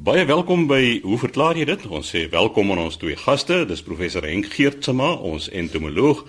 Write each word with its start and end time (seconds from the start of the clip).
Baie 0.00 0.22
welkom 0.24 0.62
by 0.64 1.02
Hoe 1.04 1.18
verklaar 1.20 1.58
jy 1.60 1.66
dit? 1.68 1.82
Ons 1.92 2.08
sê 2.14 2.22
welkom 2.32 2.70
aan 2.72 2.78
ons 2.86 2.94
twee 2.96 3.18
gaste. 3.20 3.66
Dis 3.68 3.82
professor 3.84 4.24
Henk 4.24 4.46
Geertsma, 4.48 5.10
ons 5.12 5.50
entomoloog, 5.52 6.22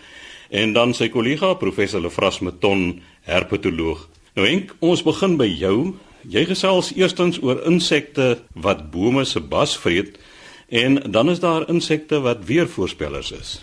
en 0.52 0.74
dan 0.76 0.90
sy 0.92 1.06
kollega 1.14 1.54
professor 1.56 2.02
Lefras 2.04 2.42
Meton, 2.44 2.98
herpetoloog. 3.30 4.02
Nou 4.36 4.44
Henk, 4.44 4.74
ons 4.84 5.04
begin 5.08 5.38
by 5.40 5.48
jou. 5.48 5.94
Jy 6.28 6.44
gesels 6.50 6.90
eerstens 6.98 7.40
oor 7.40 7.62
insekte 7.70 8.42
wat 8.60 8.90
bome 8.92 9.24
se 9.24 9.40
bas 9.40 9.78
vreet 9.80 10.20
en 10.68 11.00
dan 11.08 11.32
is 11.32 11.40
daar 11.40 11.64
insekte 11.72 12.20
wat 12.26 12.44
weer 12.50 12.68
voorspellers 12.68 13.32
is. 13.38 13.54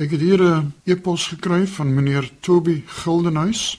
Ek 0.00 0.16
het 0.16 0.24
hier 0.24 0.40
'n 0.40 0.72
e-pos 0.86 1.26
gekry 1.34 1.66
van 1.66 1.92
meneer 1.94 2.30
Toby 2.40 2.84
Gildenhuis. 2.86 3.76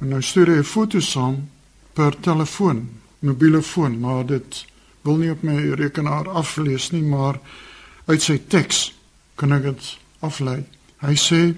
En 0.00 0.08
nou 0.08 0.22
stuur 0.22 0.46
hy 0.46 0.58
'n 0.58 0.64
foto 0.64 0.98
saam 1.00 1.48
per 1.94 2.18
telefoon, 2.20 2.88
mobiele 3.20 3.62
foon, 3.62 4.00
maar 4.00 4.26
dit 4.26 4.66
wil 5.02 5.16
nie 5.16 5.30
op 5.30 5.42
my 5.46 5.56
rekenaar 5.78 6.28
aflees 6.28 6.90
nie, 6.90 7.02
maar 7.02 7.38
uit 8.08 8.22
sy 8.22 8.38
teks 8.50 8.92
kan 9.38 9.52
ek 9.54 9.68
dit 9.70 9.88
aflei. 10.24 10.62
Hy 11.04 11.14
sê: 11.14 11.54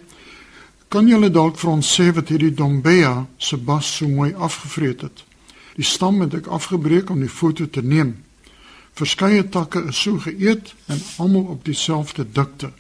"Kan 0.89 1.09
julle 1.09 1.31
dalk 1.31 1.59
vir 1.59 1.71
ons 1.71 1.95
sê 1.97 2.11
wat 2.15 2.29
hierdie 2.29 2.55
Dombea 2.55 3.27
se 3.39 3.57
bas 3.57 3.97
so 3.97 4.09
mooi 4.09 4.35
afgevreet 4.35 5.01
het? 5.01 5.25
Die 5.77 5.85
stam 5.85 6.21
het 6.21 6.35
ek 6.35 6.47
afgebreek 6.47 7.11
om 7.11 7.21
die 7.21 7.29
foto 7.29 7.67
te 7.67 7.83
neem. 7.83 8.17
Verskeie 8.95 9.49
takke 9.49 9.87
is 9.89 10.03
so 10.03 10.19
geëet 10.19 10.75
en 10.87 11.01
almal 11.19 11.45
op 11.57 11.65
dieselfde 11.65 12.27
dikte." 12.33 12.73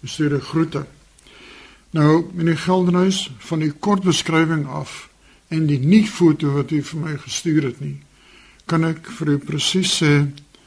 Dis 0.00 0.18
'n 0.18 0.40
groete. 0.40 0.86
Nou, 1.90 2.26
meneer 2.32 2.58
Geldenhuis, 2.58 3.30
van 3.38 3.58
die 3.58 3.72
kort 3.72 4.02
beskrywing 4.02 4.66
af 4.66 5.08
en 5.48 5.66
die 5.66 5.78
nie 5.78 6.06
foto 6.06 6.52
wat 6.52 6.70
u 6.70 6.82
vir 6.82 7.00
my 7.00 7.16
gestuur 7.16 7.62
het 7.62 7.80
nie 7.80 8.00
kan 8.66 8.84
ek 8.84 9.10
vir 9.18 9.34
u 9.34 9.38
presies 9.38 9.96
sê 10.02 10.12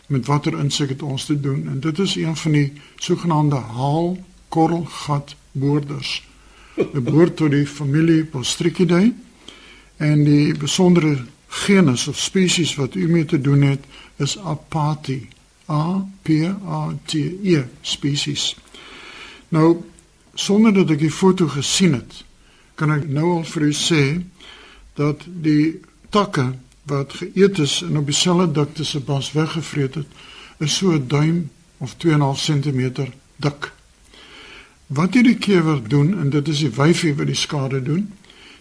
met 0.07 0.25
watter 0.29 0.57
insig 0.59 0.89
het 0.93 1.01
ons 1.01 1.25
te 1.25 1.35
doen 1.39 1.67
en 1.71 1.79
dit 1.79 1.99
is 1.99 2.15
een 2.15 2.35
van 2.35 2.51
die 2.51 2.71
sogenaamde 3.01 3.61
haal 3.77 4.17
korrelgat 4.49 5.35
boorders. 5.51 6.21
Dit 6.75 7.03
behoort 7.03 7.37
tot 7.39 7.51
die 7.51 7.65
familie 7.67 8.25
Postrichidae 8.25 9.13
en 9.97 10.23
die 10.27 10.53
besondere 10.59 11.17
genus 11.65 12.07
of 12.07 12.19
spesies 12.19 12.75
wat 12.75 12.95
u 12.95 13.07
mee 13.07 13.25
te 13.25 13.41
doen 13.41 13.61
het 13.61 13.83
is 14.17 14.37
Apati. 14.37 15.27
A 15.69 16.05
P 16.21 16.29
A 16.67 16.93
T 17.05 17.13
E 17.43 17.63
spesies. 17.81 18.55
Nou 19.49 19.81
sonder 20.35 20.73
dat 20.73 20.91
ek 20.93 20.99
die 20.99 21.11
foto 21.11 21.47
gesien 21.49 21.95
het, 21.97 22.21
kan 22.75 22.91
ek 22.91 23.07
nou 23.09 23.37
al 23.37 23.45
vir 23.49 23.69
u 23.69 23.73
sê 23.73 24.03
dat 24.99 25.23
die 25.25 25.79
takke 26.13 26.51
wat 26.85 27.13
geëet 27.13 27.59
is 27.59 27.81
en 27.81 27.97
op 27.97 28.05
dieselfde 28.05 28.51
dikte 28.51 28.83
se 28.83 28.99
bas 28.99 29.31
weggevreet 29.31 29.95
het, 29.95 30.07
is 30.57 30.75
so 30.75 30.91
'n 30.91 31.07
duim 31.07 31.49
of 31.77 31.95
2.5 31.97 32.41
cm 32.41 32.91
dik. 33.35 33.71
Wat 34.87 35.13
hierdie 35.13 35.37
kewer 35.37 35.87
doen 35.89 36.19
en 36.19 36.29
dit 36.29 36.47
is 36.47 36.59
die 36.59 36.69
wyfie 36.69 37.15
wat 37.15 37.25
die 37.25 37.35
skade 37.35 37.81
doen. 37.81 38.13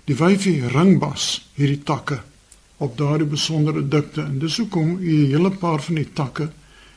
Die 0.04 0.16
wyfie 0.16 0.68
ringbas 0.68 1.50
hierdie 1.54 1.82
takke 1.82 2.22
op 2.76 2.96
daardie 2.98 3.28
besondere 3.28 3.88
dikte 3.88 4.22
en 4.22 4.38
dis 4.38 4.56
hoekom 4.56 4.96
u 5.00 5.12
'n 5.24 5.30
hele 5.30 5.50
paar 5.50 5.82
van 5.82 5.94
die 5.94 6.12
takke 6.12 6.50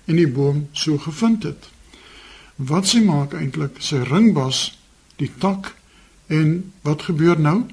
in 0.05 0.15
die 0.15 0.27
boom 0.27 0.67
so 0.71 0.97
gevind 0.97 1.43
het. 1.43 1.69
Wat 2.55 2.87
sy 2.87 2.99
maak 2.99 3.33
eintlik, 3.33 3.75
sy 3.79 3.95
ringbas 3.95 4.79
die 5.15 5.31
tak 5.37 5.75
en 6.27 6.73
wat 6.81 7.01
gebeur 7.01 7.39
nou? 7.39 7.63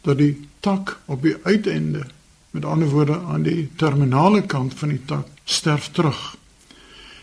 Dat 0.00 0.18
die 0.18 0.48
tak 0.60 0.98
op 1.06 1.22
die 1.22 1.36
uiteinde 1.42 2.06
met 2.50 2.64
ander 2.64 2.88
woorde 2.88 3.20
aan 3.20 3.42
die 3.42 3.68
terminale 3.76 4.42
kant 4.46 4.74
van 4.74 4.88
die 4.88 5.04
tak 5.04 5.26
sterf 5.44 5.90
terug. 5.92 6.36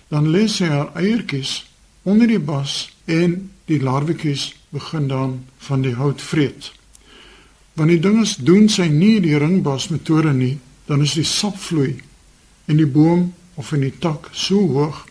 Dan 0.08 0.30
lê 0.30 0.46
sy 0.48 0.70
haar 0.70 0.92
eiertjies 0.94 1.66
onder 2.04 2.28
die 2.28 2.40
bas 2.40 2.86
en 3.06 3.52
die 3.66 3.82
larwetjies 3.82 4.54
begin 4.70 5.08
dan 5.08 5.40
van 5.58 5.82
die 5.82 5.96
hout 5.98 6.22
vreet. 6.22 6.72
Wanneer 7.74 8.00
die 8.00 8.10
dinges 8.10 8.36
doen 8.36 8.70
sy 8.70 8.88
nie 8.88 9.18
die 9.22 9.38
ringbas 9.38 9.90
metode 9.90 10.34
nie, 10.34 10.58
dan 10.86 11.02
is 11.02 11.16
die 11.18 11.26
sapvloei 11.26 11.96
in 12.70 12.78
die 12.78 12.88
boom 12.88 13.34
of 13.56 13.72
in 13.74 13.82
die 13.88 13.98
tak 14.00 14.30
so 14.32 14.62
hoog 14.78 15.04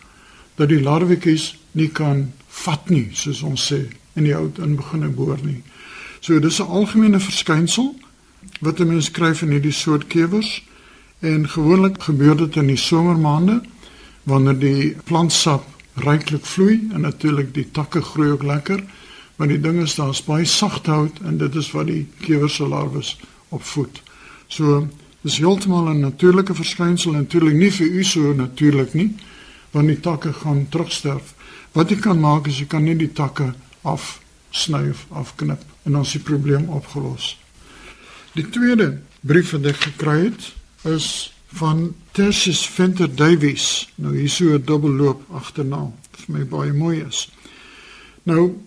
dat 0.55 0.71
die 0.71 0.81
larwetjies 0.81 1.51
nie 1.75 1.89
kan 1.91 2.29
vat 2.63 2.89
nie, 2.89 3.09
soos 3.13 3.43
ons 3.43 3.67
sê, 3.71 3.83
in 4.15 4.23
die 4.23 4.33
hout 4.35 4.59
in 4.63 4.77
begin 4.79 5.03
boor 5.15 5.39
nie. 5.43 5.61
So 6.21 6.39
dis 6.39 6.59
'n 6.59 6.71
algemene 6.71 7.19
verskynsel 7.19 7.95
wat 8.59 8.79
'n 8.79 8.87
mens 8.87 9.11
kry 9.11 9.35
van 9.35 9.49
hierdie 9.49 9.71
soort 9.71 10.07
kewers 10.07 10.63
en 11.19 11.49
gewoonlik 11.49 12.03
gebeur 12.03 12.37
dit 12.37 12.55
in 12.55 12.67
die 12.67 12.77
somermaande 12.77 13.61
wanneer 14.23 14.59
die 14.59 14.95
plantsap 15.03 15.63
ryklik 15.93 16.45
vloei 16.45 16.87
en 16.93 17.01
natuurlik 17.01 17.53
die 17.53 17.71
takke 17.71 18.01
groei 18.01 18.29
ook 18.31 18.43
lekker 18.43 18.83
maar 19.35 19.47
die 19.47 19.59
ding 19.59 19.81
is 19.81 19.95
daar's 19.95 20.23
baie 20.23 20.45
sagte 20.45 20.91
hout 20.91 21.19
en 21.23 21.37
dit 21.37 21.55
is 21.55 21.71
wat 21.75 21.87
die 21.87 22.05
kewers 22.23 22.55
se 22.55 22.67
larwes 22.67 23.15
opvoed. 23.49 24.01
So 24.47 24.87
dis 25.21 25.37
heeltemal 25.37 25.89
'n 25.89 25.99
natuurlike 25.99 26.53
verskynsel 26.55 27.11
natuurlik 27.11 27.55
nie 27.55 27.71
vir 27.71 27.87
u 27.87 28.03
so 28.03 28.33
natuurlik 28.33 28.93
nie 28.93 29.15
want 29.71 29.87
die 29.87 29.99
takke 29.99 30.33
gaan 30.33 30.67
terugsterf. 30.69 31.33
Wat 31.71 31.89
jy 31.89 31.95
kan 31.95 32.19
maak 32.19 32.47
is 32.47 32.59
jy 32.59 32.65
kan 32.65 32.83
net 32.83 32.99
die 32.99 33.13
takke 33.13 33.53
afsny 33.81 34.89
of 34.89 35.05
afknip 35.09 35.59
en 35.83 35.91
dan 35.91 36.01
is 36.01 36.11
die 36.11 36.21
probleem 36.21 36.69
opgelos. 36.69 37.37
Die 38.35 38.49
tweede 38.51 38.97
brief 39.23 39.53
wat 39.55 39.67
ek 39.69 39.77
gekry 39.79 40.15
het 40.25 40.49
is 40.91 41.31
van 41.55 41.93
Tertius 42.11 42.65
Venter 42.67 43.07
Davies. 43.07 43.87
Nou 43.95 44.11
hier 44.11 44.29
so 44.29 44.51
'n 44.51 44.65
dubbelloop 44.65 45.21
agterna. 45.31 45.91
Vir 46.11 46.35
my 46.35 46.43
baie 46.43 46.73
mooi 46.73 47.05
is. 47.07 47.31
Nou 48.23 48.59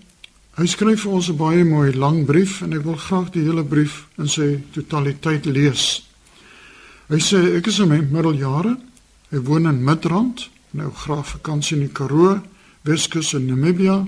hy 0.57 0.67
skryf 0.67 1.03
vir 1.03 1.13
ons 1.13 1.29
'n 1.29 1.37
baie 1.37 1.65
mooi 1.65 1.93
lang 1.93 2.25
brief 2.25 2.63
en 2.63 2.73
ek 2.73 2.85
wil 2.85 2.97
graag 2.97 3.31
die 3.31 3.45
hele 3.45 3.65
brief 3.65 4.09
in 4.17 4.29
sy 4.29 4.59
totaliteit 4.73 5.45
lees. 5.45 6.09
Hy 7.09 7.19
sê 7.21 7.57
ek 7.57 7.67
is 7.67 7.79
in 7.79 7.89
my 7.89 8.01
middeljare. 8.01 8.79
Hy 9.31 9.39
woon 9.39 9.67
in 9.67 9.85
Midrand. 9.85 10.49
Nou 10.71 10.91
graag 10.91 11.27
vakansie 11.29 11.77
in 11.77 11.83
die 11.83 11.93
Karoo, 11.93 12.41
Weskus 12.83 13.35
en 13.35 13.47
Namibia 13.47 14.07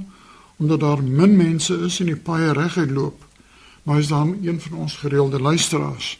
omdat 0.56 0.80
daar 0.80 1.02
min 1.02 1.36
mense 1.36 1.74
is 1.84 2.00
en 2.00 2.06
die 2.06 2.16
paaie 2.16 2.52
reguit 2.52 2.90
loop 2.90 3.29
maar 3.82 3.94
hy 3.94 4.00
is 4.00 4.08
dan 4.08 4.38
een 4.42 4.60
van 4.60 4.78
ons 4.78 4.96
gereelde 4.96 5.40
luisteraars. 5.40 6.18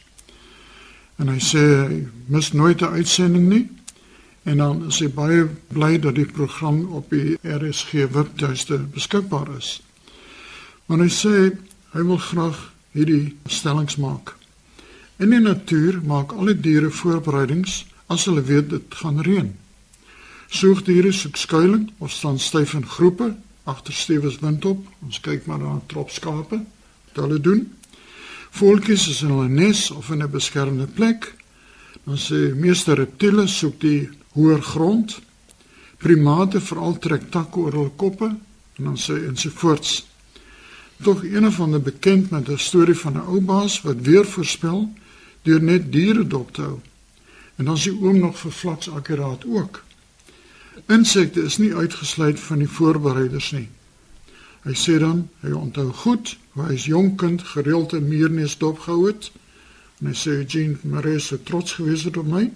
En 1.15 1.29
hy 1.29 1.39
sê 1.43 1.61
hy 1.61 2.07
mis 2.25 2.51
nooit 2.51 2.81
'n 2.81 2.93
uitsending 2.97 3.47
nie. 3.49 3.69
En 4.43 4.57
dan 4.57 4.85
is 4.85 4.99
hy 4.99 5.09
baie 5.09 5.45
bly 5.67 5.99
dat 5.99 6.15
die 6.15 6.25
program 6.25 6.85
op 6.85 7.09
die 7.09 7.37
RSG 7.41 8.09
webtuiste 8.11 8.77
beskikbaar 8.77 9.57
is. 9.57 9.81
Maar 10.85 10.97
hy 11.05 11.09
sê 11.09 11.35
hy 11.93 12.03
wil 12.03 12.17
graag 12.17 12.73
hierdie 12.91 13.37
stellings 13.45 13.95
maak. 13.95 14.35
In 15.17 15.29
die 15.29 15.39
natuur 15.39 16.01
maak 16.03 16.31
alle 16.31 16.59
diere 16.59 16.89
voorbereidings 16.89 17.85
as 18.07 18.25
hulle 18.25 18.41
weet 18.41 18.69
dit 18.69 18.95
gaan 18.95 19.21
reën. 19.21 19.53
Soogdiere 20.47 21.11
soek 21.11 21.35
skuilings 21.35 21.91
of 21.97 22.11
staan 22.11 22.39
styf 22.39 22.73
in 22.73 22.85
groepe 22.85 23.35
agter 23.63 23.93
stewes 23.93 24.39
wind 24.39 24.65
op. 24.65 24.87
Ons 25.05 25.19
kyk 25.19 25.45
maar 25.45 25.59
na 25.59 25.81
trop 25.85 26.09
skape 26.09 26.65
wat 27.13 27.23
hulle 27.23 27.39
doen. 27.39 27.73
Voeltjies 28.51 29.07
is 29.07 29.21
in 29.21 29.31
'n 29.31 29.53
nes 29.53 29.91
of 29.91 30.09
in 30.09 30.23
'n 30.23 30.31
beskermde 30.31 30.87
plek. 30.87 31.33
Dan 32.03 32.17
sê 32.17 32.55
meeste 32.55 32.93
reptiele 32.93 33.47
soek 33.47 33.79
die 33.79 34.09
hoër 34.31 34.61
grond. 34.61 35.19
Primate 35.97 36.61
veral 36.61 36.97
trek 36.97 37.31
takke 37.31 37.59
oor 37.59 37.71
hul 37.71 37.93
koppe 37.95 38.25
en 38.75 38.83
dan 38.83 38.97
sê 38.97 39.27
ensovoorts. 39.27 40.07
Tog 41.01 41.23
een 41.23 41.51
van 41.51 41.71
die 41.71 41.79
bekend 41.79 42.29
met 42.29 42.49
'n 42.49 42.57
storie 42.57 42.95
van 42.95 43.13
'n 43.13 43.27
ou 43.27 43.41
baas 43.41 43.81
wat 43.81 44.01
weer 44.01 44.25
voorspel 44.25 44.93
deur 45.41 45.61
net 45.61 45.91
diere 45.91 46.27
dop 46.27 46.53
te 46.53 46.61
hou. 46.61 46.79
En 47.55 47.65
dan 47.65 47.77
sê 47.77 47.89
oom 48.01 48.19
nog 48.19 48.39
vir 48.39 48.51
vlaks 48.51 48.89
akkuraat 48.89 49.45
ook. 49.45 49.83
Insekte 50.87 51.41
is 51.41 51.57
nie 51.57 51.75
uitgesluit 51.75 52.39
van 52.39 52.57
die 52.57 52.69
voorbereiders 52.69 53.51
nie. 53.51 53.69
Hy 54.61 54.73
sê 54.77 54.99
dan 55.01 55.29
hy 55.41 55.51
onthou 55.57 55.89
goed 56.03 56.35
hoe 56.53 56.67
hy 56.67 56.75
as 56.77 56.85
jong 56.85 57.15
kind 57.17 57.41
gereeld 57.53 57.93
'n 57.93 58.07
muurnes 58.07 58.57
dopgehou 58.57 59.07
het. 59.07 59.31
En 59.99 60.07
hy 60.07 60.13
sê 60.13 60.45
Jean 60.45 60.77
Marie 60.83 61.19
se 61.19 61.43
trots 61.43 61.73
gewees 61.73 62.03
het 62.03 62.17
op 62.17 62.27
my. 62.27 62.51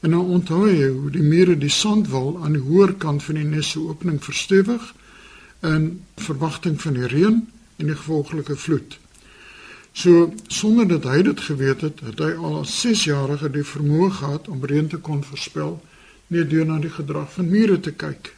En 0.00 0.10
dan 0.10 0.24
onthou 0.24 0.66
hy 0.68 0.88
hoe 0.88 1.10
die 1.10 1.22
mure 1.22 1.58
die 1.58 1.70
sandwal 1.70 2.42
aan 2.42 2.52
die 2.52 2.62
hoër 2.62 2.94
kant 2.94 3.22
van 3.22 3.34
die 3.34 3.44
nes 3.44 3.70
se 3.70 3.78
opening 3.78 4.24
verstewig 4.24 4.94
in 5.60 6.02
verwagting 6.16 6.80
van 6.80 6.92
die 6.92 7.06
reën 7.06 7.48
en 7.76 7.86
die 7.86 7.96
gevolglike 7.96 8.56
vloed. 8.56 8.98
So 9.92 10.32
sonder 10.46 10.88
dat 10.88 11.04
hy 11.04 11.22
dit 11.22 11.40
geweet 11.40 11.80
het, 11.80 12.00
het 12.00 12.18
hy 12.18 12.32
al 12.32 12.60
as 12.64 12.74
6-jarige 12.86 13.50
die 13.50 13.64
vermoë 13.64 14.10
gehad 14.10 14.48
om 14.48 14.64
reën 14.64 14.88
te 14.88 14.98
kon 14.98 15.24
voorspel 15.24 15.82
net 16.26 16.50
deur 16.50 16.66
na 16.66 16.78
die 16.80 16.90
gedrag 16.90 17.32
van 17.32 17.50
mure 17.50 17.80
te 17.80 17.92
kyk. 17.92 18.32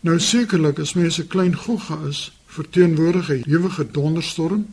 Nou 0.00 0.18
sekerlik 0.22 0.78
as 0.78 0.94
mense 0.94 1.26
klein 1.26 1.56
gogga 1.56 1.98
is, 2.08 2.30
verteenwoordig 2.46 3.30
'n 3.30 3.42
ewige 3.50 3.90
donderstorm 3.90 4.66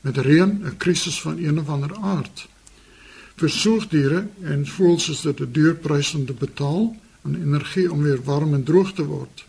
met 0.00 0.16
reën 0.16 0.62
'n 0.64 0.76
krisis 0.76 1.20
van 1.20 1.38
een 1.38 1.58
of 1.60 1.68
ander 1.68 1.96
aard. 1.96 2.48
Vir 3.36 3.50
soogdiere 3.50 4.26
en 4.42 4.66
voëls 4.66 5.08
is 5.08 5.20
dit 5.20 5.40
'n 5.40 5.52
duur 5.52 5.74
prys 5.74 6.14
om 6.14 6.26
te 6.26 6.32
betaal 6.32 6.96
en 7.24 7.34
energie 7.34 7.92
om 7.92 8.02
weer 8.02 8.22
warm 8.24 8.54
en 8.54 8.64
droog 8.64 8.92
te 8.92 9.04
word. 9.04 9.44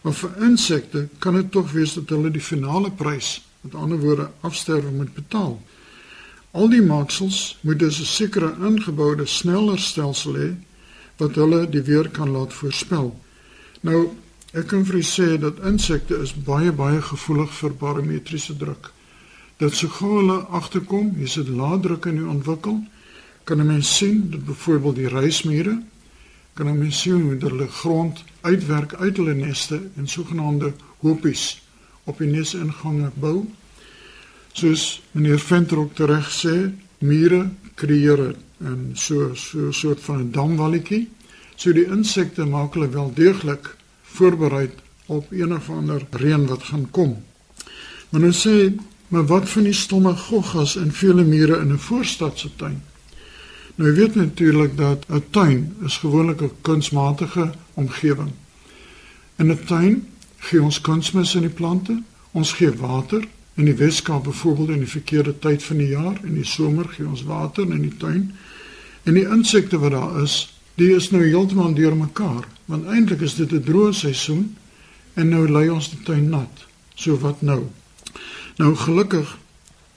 Maar 0.00 0.12
vir 0.12 0.42
insekte 0.42 1.08
kan 1.18 1.34
dit 1.34 1.50
tog 1.50 1.72
wees 1.72 1.94
dat 1.94 2.08
hulle 2.08 2.30
die 2.30 2.40
finale 2.40 2.90
prys, 2.90 3.42
met 3.60 3.74
ander 3.74 3.98
woorde 3.98 4.30
afsterwe 4.40 4.90
moet 4.90 5.14
betaal. 5.14 5.62
Al 6.50 6.68
die 6.68 6.82
maaksels 6.82 7.58
moet 7.60 7.78
dus 7.78 8.00
'n 8.00 8.04
sekere 8.04 8.56
ingeboude 8.60 9.26
snelherstelsel 9.26 10.34
hê 10.34 10.54
wat 11.16 11.34
hulle 11.34 11.68
die 11.68 11.82
weer 11.82 12.08
kan 12.08 12.30
laat 12.30 12.52
voorspel. 12.52 13.20
Nou, 13.80 14.08
ek 14.52 14.66
kan 14.66 14.84
vir 14.84 14.96
u 14.98 15.02
sê 15.02 15.38
dat 15.38 15.60
insekte 15.66 16.16
is 16.22 16.32
baie 16.34 16.72
baie 16.72 17.02
gevoelig 17.02 17.52
vir 17.54 17.76
barometriese 17.82 18.56
druk. 18.56 18.90
Dat 19.58 19.74
so 19.74 19.88
gou 19.88 20.16
hulle 20.18 20.38
agterkom, 20.58 21.12
is 21.22 21.36
dit 21.38 21.48
lae 21.48 21.78
druk 21.80 22.06
in 22.06 22.18
die 22.18 22.26
ontwikkel, 22.26 22.80
kan 23.44 23.60
'n 23.60 23.66
mens 23.66 23.96
sien 23.96 24.30
dat 24.30 24.44
byvoorbeeld 24.44 24.96
die 24.96 25.08
reismure 25.08 25.82
kan 26.54 26.68
'n 26.68 26.78
mens 26.78 27.00
sien 27.00 27.20
hoe 27.22 27.36
hulle 27.38 27.68
grond 27.68 28.24
uitwerk 28.40 28.94
uit 28.94 29.16
hulle 29.16 29.34
neste 29.34 29.80
en 29.96 30.08
sogenaamde 30.08 30.72
hoopies 30.98 31.62
op 32.04 32.18
die 32.18 32.26
nesingange 32.26 33.10
bou. 33.14 33.46
Soos 34.52 35.02
meneer 35.10 35.38
Venter 35.38 35.78
ook 35.78 35.98
reg 35.98 36.28
sê, 36.44 36.72
mure 36.98 37.50
creëer 37.74 38.34
'n 38.60 38.90
so 38.94 39.34
so 39.34 39.72
soort 39.72 40.00
van 40.00 40.18
'n 40.20 40.30
damwalletjie. 40.30 41.08
So 41.56 41.72
die 41.72 41.86
insekte 41.86 42.44
maak 42.44 42.74
hulle 42.74 42.88
wel 42.88 43.12
deeglik 43.14 43.76
voorberei 44.12 44.70
op 45.06 45.32
een 45.32 45.54
of 45.54 45.70
ander 45.70 46.06
reën 46.10 46.46
wat 46.46 46.62
gaan 46.62 46.90
kom. 46.90 47.16
Maar 48.10 48.20
nou 48.20 48.32
sê, 48.32 48.74
maar 49.08 49.26
wat 49.26 49.48
van 49.48 49.62
die 49.62 49.72
stomme 49.72 50.14
goggas 50.16 50.76
en 50.76 50.92
vele 50.92 51.24
mure 51.24 51.58
in 51.60 51.72
'n 51.72 51.78
voorstadse 51.78 52.50
tuin? 52.56 52.82
Nou 53.74 53.90
jy 53.90 53.96
weet 53.96 54.14
natuurlik 54.14 54.76
dat 54.76 55.06
'n 55.08 55.24
tuin 55.30 55.76
is 55.84 55.96
gewoonlik 55.96 56.42
'n 56.42 56.52
kunsmatige 56.60 57.50
omgewing. 57.74 58.30
In 59.36 59.50
'n 59.50 59.64
tuin 59.64 60.08
gee 60.38 60.62
ons 60.62 60.80
kunsmis 60.80 61.34
in 61.34 61.40
die 61.40 61.56
plante, 61.60 62.02
ons 62.32 62.52
gee 62.52 62.72
water 62.76 63.24
in 63.54 63.64
die 63.64 63.74
Weskaap 63.74 64.24
byvoorbeeld 64.24 64.68
in 64.68 64.78
die 64.84 64.88
verkeerde 64.88 65.38
tyd 65.38 65.62
van 65.62 65.76
die 65.76 65.88
jaar 65.88 66.20
in 66.24 66.34
die 66.34 66.46
somer 66.46 66.88
gee 66.88 67.06
ons 67.06 67.24
water 67.28 67.66
in 67.68 67.82
die 67.82 67.96
tuin 67.96 68.30
en 69.02 69.14
die 69.18 69.26
insekte 69.26 69.78
wat 69.82 69.92
daar 69.96 70.22
is 70.22 70.36
die 70.80 70.94
is 70.96 71.10
nou 71.10 71.22
heeltemal 71.24 71.74
deurmekaar 71.74 72.46
want 72.70 72.88
eintlik 72.94 73.24
is 73.26 73.36
dit 73.38 73.52
'n 73.52 73.64
droë 73.66 73.92
seisoen 73.92 74.56
en 75.14 75.28
nou 75.28 75.44
lê 75.48 75.68
ons 75.72 75.90
die 75.90 76.02
tuin 76.04 76.30
nat 76.30 76.66
so 76.94 77.18
wat 77.18 77.42
nou 77.42 77.62
nou 78.58 78.74
gelukkig 78.76 79.36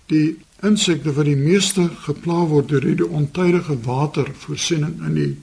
die 0.08 0.38
insekte 0.62 1.14
wat 1.14 1.26
die 1.26 1.40
meeste 1.50 1.90
gepla 2.06 2.46
word 2.48 2.70
deur 2.70 2.86
die 2.96 3.10
ontydige 3.22 3.78
watervoorsiening 3.86 5.00
in 5.08 5.14
die 5.14 5.34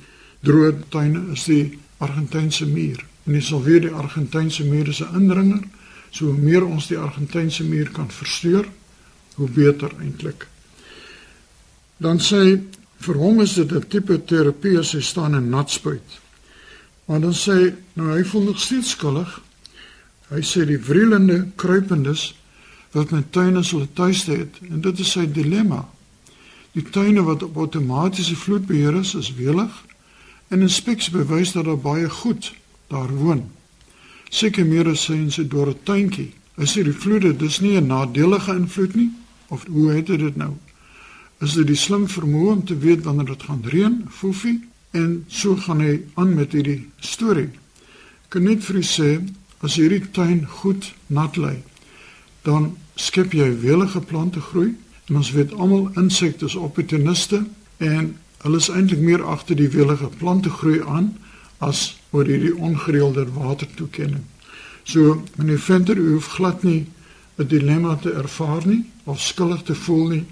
droë 0.43 0.73
tuine 0.89 1.33
is 1.33 1.45
die 1.45 1.79
Argentynse 1.99 2.67
muur 2.67 3.05
en 3.27 3.35
jy 3.35 3.41
sal 3.41 3.63
weet 3.63 3.83
die 3.83 3.99
Argentynse 4.05 4.65
muur 4.65 4.89
is 4.89 5.01
'n 5.01 5.15
indringer 5.15 5.63
So 6.11 6.31
hoe 6.33 6.39
meer 6.39 6.67
ons 6.67 6.89
die 6.91 6.99
Argentynse 6.99 7.65
muur 7.65 7.91
kan 7.95 8.11
versteur, 8.11 8.67
hoe 9.39 9.49
beter 9.55 9.93
eintlik. 10.03 10.47
Dan 12.03 12.19
sê 12.19 12.59
vir 13.01 13.21
hom 13.21 13.41
is 13.41 13.55
dit 13.55 13.73
'n 13.73 13.87
tipe 13.89 14.19
terapie 14.25 14.79
as 14.79 14.93
hy 14.93 15.01
staan 15.01 15.35
en 15.35 15.49
nat 15.51 15.71
spuit. 15.71 16.19
Maar 17.11 17.25
dan 17.25 17.35
sê 17.35 17.73
nou 17.99 18.13
hy 18.15 18.23
voel 18.23 18.45
nog 18.53 18.61
steeds 18.63 18.93
skuldig. 18.95 19.31
Hy 20.31 20.45
sê 20.47 20.63
die 20.63 20.79
vrielende 20.79 21.41
kruipendes 21.59 22.29
wat 22.95 23.11
my 23.11 23.25
tuine 23.35 23.65
sou 23.67 23.83
tuiste 23.99 24.37
het 24.37 24.61
en 24.69 24.79
dit 24.85 25.03
is 25.03 25.11
sy 25.17 25.25
dilemma. 25.27 25.89
Die 26.79 26.87
tuine 26.87 27.25
wat 27.27 27.43
op 27.43 27.59
outomatiese 27.59 28.39
vloedbeheer 28.39 29.01
is, 29.01 29.17
is 29.19 29.33
welig 29.35 29.75
en 30.55 30.63
inspeksie 30.63 31.11
bewys 31.17 31.57
dat 31.57 31.67
daar 31.67 31.83
baie 31.83 32.07
goed 32.23 32.53
daar 32.95 33.11
woon 33.11 33.49
seker 34.31 34.63
meer 34.65 34.87
as 34.93 35.09
sy 35.09 35.19
in 35.19 35.31
sy 35.35 35.49
dorre 35.51 35.75
tuintjie. 35.75 36.31
Is 36.63 36.77
dit 36.79 36.87
die 36.87 36.95
vloede 36.95 37.35
dis 37.35 37.59
nie 37.61 37.75
'n 37.77 37.91
nadelige 37.91 38.55
invloed 38.55 38.95
nie 38.95 39.11
of 39.49 39.67
hoe 39.67 39.91
het 39.91 40.07
dit 40.07 40.37
nou? 40.37 40.55
Is 41.41 41.55
dit 41.55 41.67
die 41.67 41.77
slim 41.77 42.07
vermoë 42.07 42.53
om 42.53 42.65
te 42.65 42.79
weet 42.79 43.03
wanneer 43.03 43.27
dit 43.27 43.43
gaan 43.43 43.65
reën, 43.65 44.07
foefie 44.09 44.70
en 44.91 45.25
so 45.29 45.57
gaan 45.57 45.81
hy 45.81 46.01
aan 46.15 46.35
met 46.35 46.53
hierdie 46.53 46.89
storie. 46.99 47.51
Kan 48.29 48.47
net 48.47 48.65
vir 48.67 48.81
u 48.81 48.85
sê 48.87 49.11
as 49.61 49.77
hierdie 49.79 50.03
tuin 50.15 50.47
goed 50.61 50.93
nat 51.07 51.37
lê, 51.37 51.61
dan 52.43 52.73
skep 52.97 53.35
jy 53.37 53.49
welige 53.63 54.01
plante 54.01 54.41
groei 54.41 54.75
en 55.09 55.21
ons 55.21 55.33
weet 55.35 55.53
almal 55.53 55.91
insekte 56.01 56.47
is 56.47 56.59
opportuniste 56.59 57.45
en 57.79 58.15
hulle 58.43 58.61
is 58.63 58.71
eintlik 58.73 59.03
meer 59.05 59.25
agter 59.27 59.59
die 59.59 59.71
welige 59.73 60.09
plante 60.21 60.51
groei 60.51 60.81
aan 60.87 61.13
as 61.59 62.01
oor 62.11 62.27
hierdie 62.27 62.55
ongereelde 62.57 63.27
watertoekenning. 63.35 64.25
So 64.85 65.21
meneer 65.37 65.61
Venter, 65.61 65.99
hoef 65.99 66.33
glad 66.39 66.63
nie 66.63 66.87
'n 67.39 67.47
dilemma 67.47 67.97
te 67.97 68.13
ervaar 68.13 68.67
nie 68.67 68.85
of 69.05 69.21
skuldig 69.21 69.63
te 69.63 69.75
voel 69.75 70.09
nie. 70.09 70.25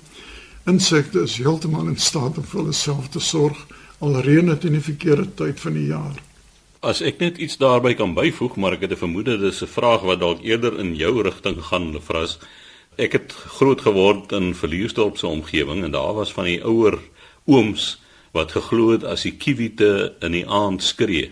Insekte 0.64 1.22
is 1.22 1.36
heeltemal 1.36 1.86
in 1.88 1.96
staat 1.96 2.38
om 2.38 2.44
vir 2.44 2.60
hulle 2.60 2.72
self 2.72 3.08
te 3.08 3.20
sorg 3.20 3.66
al 3.98 4.20
reën 4.22 4.46
dit 4.46 4.64
in 4.64 4.78
die 4.78 4.84
verkeerde 4.84 5.26
tyd 5.34 5.60
van 5.60 5.76
die 5.78 5.86
jaar. 5.90 6.16
As 6.86 7.00
ek 7.02 7.18
net 7.18 7.38
iets 7.42 7.58
daarby 7.58 7.96
kan 7.98 8.14
byvoeg, 8.14 8.54
maar 8.56 8.76
ek 8.76 8.86
het 8.86 8.92
'n 8.92 9.02
vermoede 9.02 9.38
dis 9.38 9.62
'n 9.62 9.66
vraag 9.66 10.02
wat 10.02 10.20
dalk 10.20 10.42
eerder 10.42 10.78
in 10.78 10.94
jou 10.94 11.22
rigting 11.22 11.62
gaan, 11.62 11.92
Lefras. 11.92 12.38
Ek 12.96 13.12
het 13.12 13.32
groot 13.32 13.80
geword 13.80 14.32
in 14.32 14.54
Verliesdorp 14.54 15.16
se 15.16 15.26
omgewing 15.26 15.84
en 15.84 15.90
daar 15.90 16.14
was 16.14 16.32
van 16.32 16.44
die 16.44 16.62
ouer 16.62 16.98
ooms 17.46 18.00
wat 18.32 18.52
geglo 18.52 18.90
het 18.90 19.04
as 19.04 19.22
die 19.22 19.36
kiwite 19.36 20.14
in 20.20 20.32
die 20.32 20.46
aand 20.46 20.82
skree, 20.82 21.30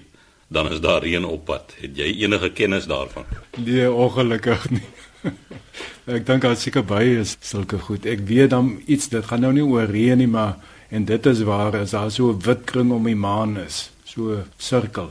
dan 0.49 0.73
is 0.73 0.81
daar 0.81 1.03
reën 1.03 1.25
op 1.25 1.45
pad. 1.45 1.75
Het 1.81 1.97
jy 1.97 2.23
enige 2.23 2.51
kennis 2.51 2.87
daarvan? 2.87 3.25
Nee, 3.57 3.93
ongelukkig 3.93 4.71
nie. 4.71 4.89
ek 6.17 6.27
dink 6.27 6.43
daar 6.43 6.57
seker 6.57 6.85
baie 6.85 7.19
is 7.19 7.37
sulke 7.41 7.79
goed. 7.79 8.07
Ek 8.07 8.21
weet 8.27 8.51
dan 8.51 8.81
iets 8.87 9.09
dit 9.09 9.25
gaan 9.25 9.41
nou 9.41 9.53
nie 9.53 9.65
oor 9.65 9.91
reën 9.91 10.19
nie, 10.19 10.31
maar 10.31 10.57
en 10.89 11.05
dit 11.05 11.27
is 11.27 11.43
waar 11.43 11.77
as 11.77 11.91
daar 11.91 12.11
so 12.11 12.31
'n 12.31 12.41
wit 12.41 12.65
kring 12.65 12.93
om 12.93 13.05
die 13.05 13.17
maan 13.17 13.59
is, 13.59 13.91
so 14.05 14.33
'n 14.33 14.45
sirkel. 14.57 15.11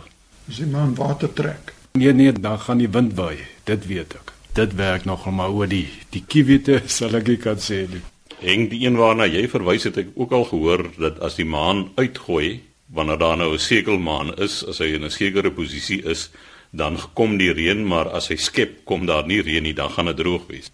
As 0.50 0.58
die 0.58 0.66
maan 0.66 0.96
water 0.96 1.34
trek. 1.34 1.74
Nee 1.94 2.14
nee, 2.14 2.32
dan 2.32 2.60
gaan 2.60 2.78
die 2.78 2.90
wind 2.90 3.14
waai. 3.14 3.38
Dit 3.64 3.88
weet 3.88 4.14
ek. 4.14 4.32
Dit 4.54 4.76
werk 4.76 5.06
nog 5.06 5.26
maar 5.32 5.50
oor 5.50 5.68
die 5.68 5.88
die 6.10 6.24
kiwite 6.28 6.82
sal 6.98 7.16
ek 7.16 7.40
kan 7.40 7.58
sê. 7.58 7.88
Nie. 7.90 8.02
Heng 8.40 8.70
die 8.70 8.86
een 8.86 8.96
waarna 8.96 9.26
jy 9.26 9.48
verwys 9.48 9.84
het 9.84 9.98
ek 9.98 10.08
ook 10.16 10.32
al 10.32 10.44
gehoor 10.44 10.90
dat 11.00 11.20
as 11.20 11.36
die 11.36 11.46
maan 11.46 11.90
uitgooi 11.96 12.62
wanneer 12.94 13.18
daar 13.18 13.38
nou 13.38 13.54
'n 13.54 13.60
sekelmaan 13.60 14.36
is, 14.38 14.66
as 14.68 14.78
hy 14.78 14.94
in 14.94 15.04
'n 15.04 15.12
sekere 15.12 15.52
posisie 15.52 16.04
is, 16.04 16.30
dan 16.72 16.98
kom 17.14 17.38
die 17.38 17.54
reën, 17.54 17.88
maar 17.88 18.10
as 18.10 18.28
hy 18.28 18.36
skep, 18.36 18.86
kom 18.86 19.06
daar 19.06 19.26
nie 19.26 19.42
reën 19.42 19.64
nie, 19.64 19.74
dan 19.74 19.90
gaan 19.90 20.06
dit 20.06 20.18
droog 20.18 20.48
wees. 20.48 20.72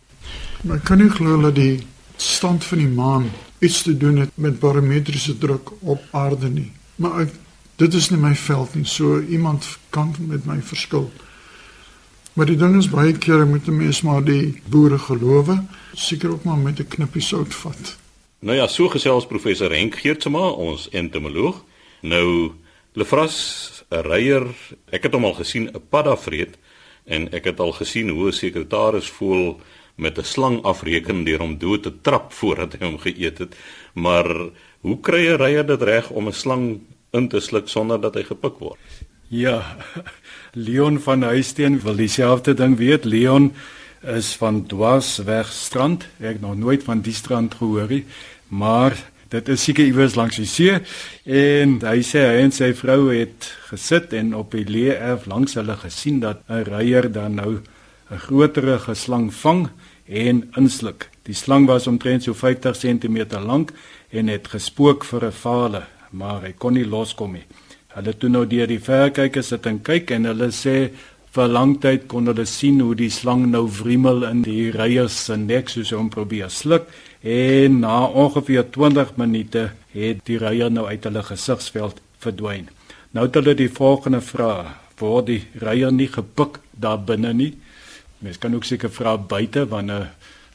Maar 0.64 0.80
kan 0.80 0.98
nie 0.98 1.10
glo 1.10 1.42
dat 1.42 1.56
die 1.56 1.80
stand 2.18 2.64
van 2.64 2.78
die 2.78 2.88
maan 2.88 3.32
iets 3.62 3.82
te 3.86 3.98
doen 3.98 4.18
het 4.18 4.30
met 4.36 4.60
barometriese 4.60 5.38
druk 5.38 5.70
op 5.80 6.02
aarde 6.12 6.50
nie. 6.50 6.72
Maar 6.96 7.26
ek, 7.26 7.36
dit 7.82 7.94
is 7.94 8.10
nie 8.10 8.20
my 8.22 8.34
veld 8.36 8.74
nie, 8.76 8.86
so 8.86 9.20
iemand 9.22 9.68
kan 9.90 10.16
met 10.20 10.46
my 10.50 10.58
verskil. 10.66 11.12
Maar 12.34 12.48
die 12.50 12.58
ding 12.58 12.78
is 12.80 12.90
baie 12.90 13.14
kere 13.14 13.46
moet 13.46 13.68
'n 13.68 13.78
mens 13.78 14.02
maar 14.02 14.24
die 14.24 14.62
boere 14.66 14.98
gelowe, 14.98 15.64
seker 15.94 16.32
ook 16.32 16.44
maar 16.44 16.58
met 16.58 16.80
'n 16.80 16.88
knippie 16.88 17.22
sout 17.22 17.54
vat. 17.54 17.98
Nou 18.40 18.58
ja, 18.58 18.68
so 18.68 18.90
gesels 18.90 19.26
professor 19.26 19.72
Henk 19.72 19.96
Geertsma, 19.96 20.50
ons 20.50 20.90
entomoloog. 20.90 21.64
Nou 22.02 22.52
Lefras, 22.94 23.84
'n 23.90 24.02
reier, 24.02 24.48
ek 24.90 25.04
het 25.04 25.14
hom 25.14 25.26
al 25.26 25.34
gesien 25.34 25.70
'n 25.70 25.82
padda 25.90 26.18
vreet 26.18 26.58
en 27.06 27.32
ek 27.32 27.44
het 27.44 27.60
al 27.60 27.72
gesien 27.72 28.10
hoe 28.10 28.28
'n 28.28 28.34
sekretaris 28.34 29.10
voel 29.10 29.60
met 30.02 30.18
'n 30.18 30.26
slang 30.26 30.62
afreken 30.64 31.24
deur 31.24 31.40
hom 31.40 31.58
dood 31.58 31.84
te 31.84 31.94
trap 32.02 32.34
voordat 32.34 32.74
hy 32.74 32.86
hom 32.86 32.98
geëet 32.98 33.38
het. 33.38 33.56
Maar 33.94 34.28
hoe 34.82 35.00
kry 35.00 35.28
'n 35.28 35.38
reier 35.38 35.66
dit 35.66 35.82
reg 35.82 36.10
om 36.10 36.28
'n 36.28 36.34
slang 36.34 36.80
in 37.12 37.28
te 37.28 37.40
sluk 37.40 37.68
sonder 37.68 38.02
dat 38.02 38.16
hy 38.16 38.24
gepik 38.24 38.58
word? 38.60 38.80
Ja. 39.28 39.78
Leon 40.54 41.00
van 41.00 41.22
Huisteen 41.22 41.80
wil 41.80 41.96
dieselfde 41.96 42.54
ding 42.54 42.78
weet. 42.78 43.06
Leon 43.06 43.54
is 44.02 44.36
van 44.36 44.66
Dwarsweg 44.66 45.52
strand. 45.52 46.08
Ek 46.20 46.42
nog 46.42 46.58
nooit 46.58 46.84
van 46.84 47.02
die 47.02 47.14
strand 47.14 47.54
gehoor 47.54 47.88
nie, 47.90 48.06
maar 48.48 48.98
dit 49.32 49.48
is 49.48 49.64
seker 49.64 49.86
iewers 49.86 50.16
langs 50.16 50.36
die 50.36 50.46
see 50.46 50.74
en 51.24 51.78
hy 51.88 52.02
sê 52.04 52.20
hy 52.28 52.42
en 52.44 52.52
sy 52.52 52.74
vrou 52.76 53.14
het 53.14 53.48
gesit 53.70 54.12
en 54.14 54.34
op 54.36 54.52
die 54.52 54.66
leererf 54.68 55.26
langs 55.32 55.56
hulle 55.56 55.78
gesien 55.80 56.20
dat 56.20 56.44
'n 56.50 56.66
reier 56.68 57.08
dan 57.12 57.36
nou 57.36 57.62
'n 58.12 58.20
grotere 58.28 58.80
geslang 58.80 59.32
vang 59.34 59.70
en 60.12 60.44
insluk. 60.60 61.08
Die 61.24 61.36
slang 61.36 61.68
was 61.70 61.88
omtrent 61.88 62.24
so 62.24 62.36
50 62.36 62.78
cm 62.78 63.18
lank 63.46 63.72
en 64.12 64.28
het 64.28 64.48
gespook 64.48 65.06
vir 65.06 65.26
'n 65.26 65.32
vale, 65.32 65.84
maar 66.12 66.42
hy 66.42 66.54
kon 66.58 66.74
nie 66.74 66.86
loskom 66.86 67.32
nie. 67.34 67.46
Hulle 67.88 68.18
toe 68.18 68.30
nou 68.30 68.46
deur 68.48 68.68
die 68.68 68.80
verkykers 68.80 69.48
sit 69.48 69.66
en 69.66 69.82
kyk 69.82 70.12
en 70.12 70.26
hulle 70.26 70.52
sê 70.52 70.92
vir 71.32 71.48
lang 71.48 71.80
tyd 71.80 72.08
kon 72.08 72.28
hulle 72.28 72.46
sien 72.46 72.80
hoe 72.80 72.96
die 72.96 73.10
slang 73.10 73.46
nou 73.52 73.68
wriemel 73.68 74.24
in 74.24 74.42
die 74.42 74.72
reiers 74.72 75.26
se 75.26 75.38
nek 75.38 75.70
soos 75.70 75.92
hom 75.92 76.10
probeer 76.10 76.50
sluk 76.50 76.88
en 77.24 77.80
na 77.80 78.06
ongeveer 78.06 78.72
20 78.72 79.18
minute 79.18 79.72
het 79.94 80.26
die 80.26 80.38
reier 80.38 80.72
nou 80.72 80.86
uit 80.86 81.04
hulle 81.04 81.24
gesigsveld 81.24 82.02
verdwyn. 82.20 82.70
Nou 83.12 83.26
het 83.26 83.36
hulle 83.36 83.56
die 83.56 83.70
volgende 83.70 84.22
vraag: 84.22 84.76
"Word 85.00 85.26
die 85.26 85.44
reier 85.54 85.92
nie 85.92 86.08
gepik 86.08 86.60
daar 86.72 87.00
binne 87.00 87.34
nie?" 87.34 87.54
Mens 88.22 88.38
kan 88.38 88.54
ook 88.56 88.68
seker 88.68 88.92
vra 88.94 89.16
buite 89.18 89.66
wanneer 89.72 90.12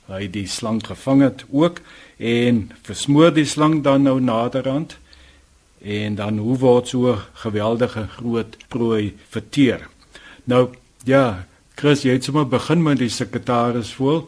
hy 0.06 0.28
die 0.30 0.46
slang 0.46 0.78
gevang 0.86 1.24
het 1.24 1.42
ook 1.50 1.80
en 2.22 2.68
versmoor 2.86 3.32
die 3.34 3.46
slang 3.48 3.80
dan 3.82 4.06
nou 4.06 4.20
naderhand 4.22 4.94
en 5.82 6.14
dan 6.18 6.38
hoe 6.38 6.56
word 6.62 6.88
so 6.94 7.16
geweldige 7.42 8.06
groot 8.14 8.56
prooi 8.70 9.16
verteer. 9.34 9.88
Nou 10.44 10.68
ja, 11.04 11.46
Chris, 11.74 12.06
jy 12.06 12.16
het 12.16 12.24
sommer 12.24 12.46
begin 12.48 12.82
met 12.82 13.02
die 13.02 13.10
sekretaris 13.12 13.92
voel. 13.98 14.24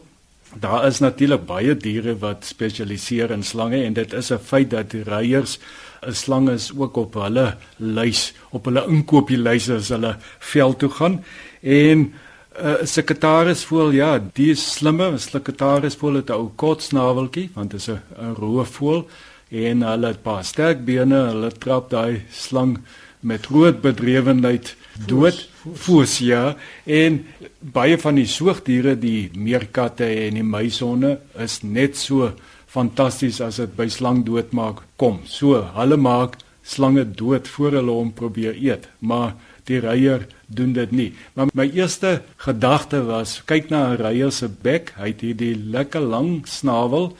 Daar 0.59 0.87
is 0.87 0.99
natuurlik 0.99 1.45
baie 1.47 1.75
diere 1.77 2.17
wat 2.19 2.45
spesialiseer 2.45 3.31
in 3.31 3.43
slange 3.43 3.79
en 3.85 3.93
dit 3.93 4.13
is 4.13 4.31
'n 4.31 4.39
feit 4.39 4.69
dat 4.69 4.91
die 4.91 5.03
reiers 5.03 5.59
'n 6.03 6.13
slang 6.13 6.49
is 6.49 6.71
ook 6.75 6.97
op 6.97 7.13
hulle 7.13 7.57
lys, 7.77 8.33
op 8.51 8.65
hulle 8.65 8.85
inkopieslys 8.87 9.69
as 9.69 9.89
hulle 9.89 10.15
veld 10.39 10.79
toe 10.79 10.89
gaan. 10.89 11.23
En 11.61 12.13
'n 12.57 12.65
uh, 12.65 12.85
sekretaris 12.85 13.63
voel 13.69 13.91
ja, 13.93 14.19
die 14.33 14.49
is 14.51 14.63
slimme, 14.73 15.11
'n 15.11 15.19
sekretaris 15.19 15.95
voel 15.95 16.15
het 16.19 16.29
'n 16.29 16.33
ou 16.33 16.49
kort 16.55 16.81
snaveltjie 16.81 17.49
want 17.53 17.71
dit 17.71 17.79
is 17.79 17.89
'n 17.89 18.33
roofvoël. 18.35 19.07
En 19.49 19.81
hulle 19.81 20.07
het 20.07 20.21
paar 20.21 20.43
sterk 20.45 20.85
bene, 20.85 21.15
hulle 21.15 21.51
trap 21.51 21.89
daai 21.89 22.21
slang 22.29 22.77
met 23.19 23.45
groot 23.45 23.81
bedrewenheid 23.81 24.75
dood. 25.07 25.49
Voes 25.73 26.17
ja. 26.17 26.55
En 26.85 27.25
baie 27.59 27.97
van 27.99 28.15
die 28.15 28.27
soogdiere 28.27 28.95
die 28.99 29.29
meerkatte 29.35 30.05
en 30.05 30.39
die 30.39 30.45
muisonne 30.45 31.17
is 31.37 31.59
net 31.63 31.97
so 31.97 32.31
fantasties 32.69 33.41
as 33.41 33.59
dit 33.59 33.75
by 33.75 33.89
slang 33.89 34.23
doodmaak 34.25 34.83
kom. 34.95 35.19
So 35.25 35.61
hulle 35.75 35.97
maak 35.97 36.37
slange 36.63 37.03
dood 37.03 37.47
voor 37.47 37.79
hulle 37.79 37.91
hom 37.91 38.13
probeer 38.13 38.55
eet. 38.55 38.87
Maar 38.99 39.33
die 39.65 39.79
reier 39.79 40.27
doen 40.47 40.73
dit 40.73 40.91
nie. 40.91 41.13
Maar 41.33 41.51
my 41.53 41.69
eerste 41.73 42.21
gedagte 42.37 43.03
was 43.05 43.41
kyk 43.45 43.69
na 43.69 43.91
'n 43.91 43.97
reier 43.97 44.31
se 44.31 44.47
bek. 44.47 44.93
Hy 44.97 45.07
het 45.07 45.21
hierdie 45.21 45.55
lekker 45.55 46.01
lang 46.01 46.47
snavel 46.47 47.15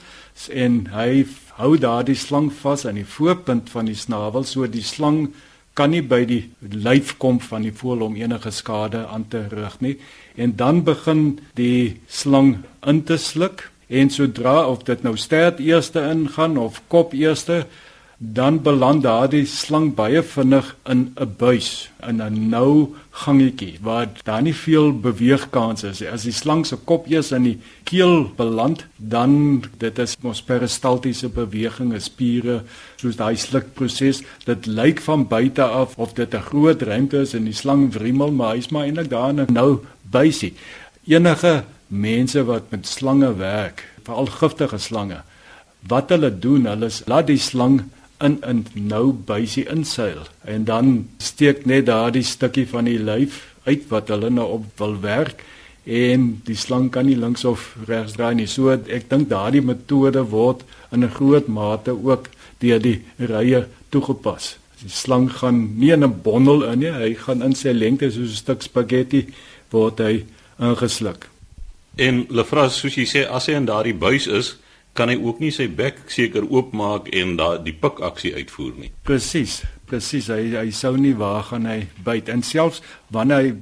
en 0.48 0.86
hy 0.92 1.26
hou 1.60 1.76
daardie 1.76 2.16
slang 2.16 2.52
vas 2.52 2.86
aan 2.86 2.94
die 2.94 3.04
voorpunt 3.04 3.70
van 3.70 3.86
die 3.86 3.94
snavel 3.94 4.44
so 4.44 4.66
die 4.66 4.82
slang 4.82 5.34
kan 5.74 5.90
nie 5.90 6.02
by 6.02 6.24
die 6.24 6.50
lyf 6.60 7.14
kom 7.18 7.38
van 7.40 7.62
die 7.62 7.72
voël 7.72 8.02
om 8.02 8.16
enige 8.16 8.50
skade 8.50 9.06
aan 9.06 9.28
te 9.28 9.46
rig 9.48 9.80
nie. 9.80 9.96
En 10.36 10.56
dan 10.56 10.82
begin 10.84 11.38
die 11.54 12.00
slang 12.08 12.58
in 12.86 13.04
te 13.04 13.16
sluk 13.16 13.70
en 13.88 14.10
sodra 14.10 14.66
of 14.66 14.84
dit 14.88 15.02
nou 15.02 15.16
stert 15.16 15.60
eerste 15.60 16.02
ingaan 16.10 16.58
of 16.58 16.82
kop 16.88 17.14
eerste 17.16 17.64
dan 18.22 18.58
beland 18.60 19.00
daardie 19.02 19.46
slang 19.48 19.94
baie 19.96 20.20
vinnig 20.22 20.76
in 20.84 21.12
'n 21.16 21.34
buis 21.38 21.90
in 22.08 22.20
'n 22.20 22.48
nou 22.48 22.94
gangetjie 23.10 23.78
waar 23.80 24.08
daar 24.24 24.42
nie 24.42 24.54
veel 24.54 24.92
beweegkans 24.92 25.84
is 25.84 26.02
as 26.02 26.22
die 26.22 26.32
slang 26.32 26.66
se 26.66 26.76
kop 26.76 27.06
eers 27.08 27.32
in 27.32 27.42
die 27.42 27.58
keel 27.84 28.30
beland 28.36 28.84
dan 28.96 29.64
dit 29.78 29.98
is 29.98 30.16
mos 30.20 30.42
peristaltiese 30.42 31.28
beweging 31.28 31.94
is 31.94 32.04
spiere 32.04 32.62
soos 32.96 33.16
daai 33.16 33.36
slukproses 33.36 34.22
dit 34.44 34.66
lyk 34.66 35.00
van 35.00 35.26
buite 35.28 35.64
af 35.64 35.96
of 35.96 36.12
dit 36.12 36.34
'n 36.34 36.42
groot 36.42 36.82
ruimte 36.82 37.20
is 37.20 37.34
en 37.34 37.44
die 37.44 37.54
slang 37.54 37.92
wrimmel 37.92 38.32
maar 38.32 38.54
hy's 38.54 38.68
maar 38.68 38.84
eintlik 38.84 39.10
daar 39.10 39.30
in 39.30 39.40
'n 39.40 39.52
nou 39.52 39.78
buisie. 40.10 40.54
Enige 41.06 41.64
mense 41.88 42.44
wat 42.44 42.70
met 42.70 42.86
slange 42.86 43.36
werk 43.36 43.88
veral 44.04 44.26
giftige 44.26 44.78
slange 44.78 45.22
wat 45.88 46.10
hulle 46.10 46.38
doen 46.38 46.66
hulle 46.66 46.90
laat 47.06 47.26
die 47.26 47.38
slang 47.38 47.80
in 48.20 48.38
'n 48.42 48.66
nou 48.74 49.12
buisie 49.12 49.66
inseil 49.68 50.26
en 50.44 50.64
dan 50.64 51.08
steek 51.18 51.66
net 51.66 51.86
daardie 51.86 52.22
stukkie 52.22 52.66
van 52.66 52.84
die 52.84 52.98
lyf 52.98 53.54
uit 53.64 53.88
wat 53.88 54.08
hulle 54.08 54.30
nou 54.30 54.48
op 54.58 54.64
wil 54.76 55.00
werk 55.00 55.44
en 55.84 56.40
die 56.44 56.56
slang 56.56 56.90
kan 56.90 57.06
nie 57.06 57.16
links 57.16 57.44
of 57.44 57.76
regs 57.86 58.12
draai 58.12 58.34
nie. 58.34 58.46
So 58.46 58.70
ek 58.70 59.08
dink 59.08 59.28
daardie 59.28 59.64
metode 59.64 60.22
word 60.30 60.64
in 60.92 61.04
'n 61.04 61.10
groot 61.10 61.48
mate 61.48 61.90
ook 61.90 62.28
deur 62.58 62.78
die 62.78 63.02
rye 63.18 63.66
toegepas. 63.90 64.56
Die 64.82 64.90
slang 64.90 65.30
gaan 65.32 65.78
nie 65.78 65.92
in 65.92 66.04
'n 66.04 66.22
bondel 66.22 66.64
in 66.64 66.78
nie, 66.78 66.92
hy 66.92 67.14
gaan 67.14 67.42
in 67.42 67.54
sy 67.54 67.72
lengte 67.72 68.10
soos 68.10 68.30
'n 68.30 68.36
stuk 68.36 68.62
spaghetti 68.62 69.26
word 69.70 69.98
hy 69.98 70.24
ingesluk. 70.58 71.28
En 71.96 72.26
Lefras, 72.28 72.78
soos 72.78 72.94
jy 72.94 73.04
sê, 73.04 73.28
as 73.28 73.46
hy 73.46 73.52
in 73.52 73.66
daardie 73.66 73.94
buis 73.94 74.26
is, 74.26 74.56
kan 74.98 75.10
hy 75.12 75.16
ook 75.20 75.40
nie 75.42 75.52
sy 75.54 75.68
bek 75.68 76.02
seker 76.10 76.46
oopmaak 76.48 77.08
en 77.16 77.36
daai 77.38 77.62
die 77.64 77.76
pik 77.76 78.00
aksie 78.04 78.34
uitvoer 78.36 78.74
nie. 78.78 78.90
Presies, 79.06 79.60
presies. 79.90 80.30
Hy 80.32 80.56
hy 80.58 80.70
sou 80.74 80.96
nie 80.98 81.14
waar 81.18 81.44
gaan 81.50 81.68
hy 81.70 81.84
byt. 82.04 82.30
En 82.32 82.42
selfs 82.46 82.82
wanneer 83.14 83.44
hy 83.44 83.52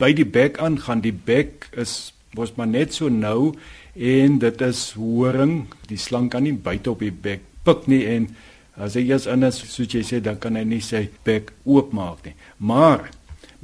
by 0.00 0.12
die 0.16 0.28
bek 0.28 0.60
aangaan, 0.62 1.02
die 1.04 1.14
bek 1.14 1.70
is 1.76 2.12
mos 2.36 2.52
maar 2.58 2.68
net 2.68 2.92
so 2.92 3.08
nou 3.08 3.54
en 3.96 4.38
dit 4.42 4.62
is 4.66 4.90
horing. 4.98 5.66
Die 5.90 6.00
slang 6.00 6.30
kan 6.32 6.44
nie 6.44 6.54
byt 6.54 6.88
op 6.92 7.02
die 7.04 7.14
bek 7.14 7.44
pik 7.66 7.88
nie 7.90 8.04
en 8.06 8.30
as 8.76 8.94
hy 8.98 9.06
eers 9.08 9.26
in 9.32 9.46
is, 9.46 9.56
soos 9.56 9.88
jy 9.88 10.02
sê, 10.04 10.20
dan 10.20 10.36
kan 10.38 10.56
hy 10.58 10.64
nie 10.68 10.82
sy 10.84 11.06
bek 11.24 11.54
oopmaak 11.64 12.26
nie. 12.28 12.34
Maar 12.60 13.08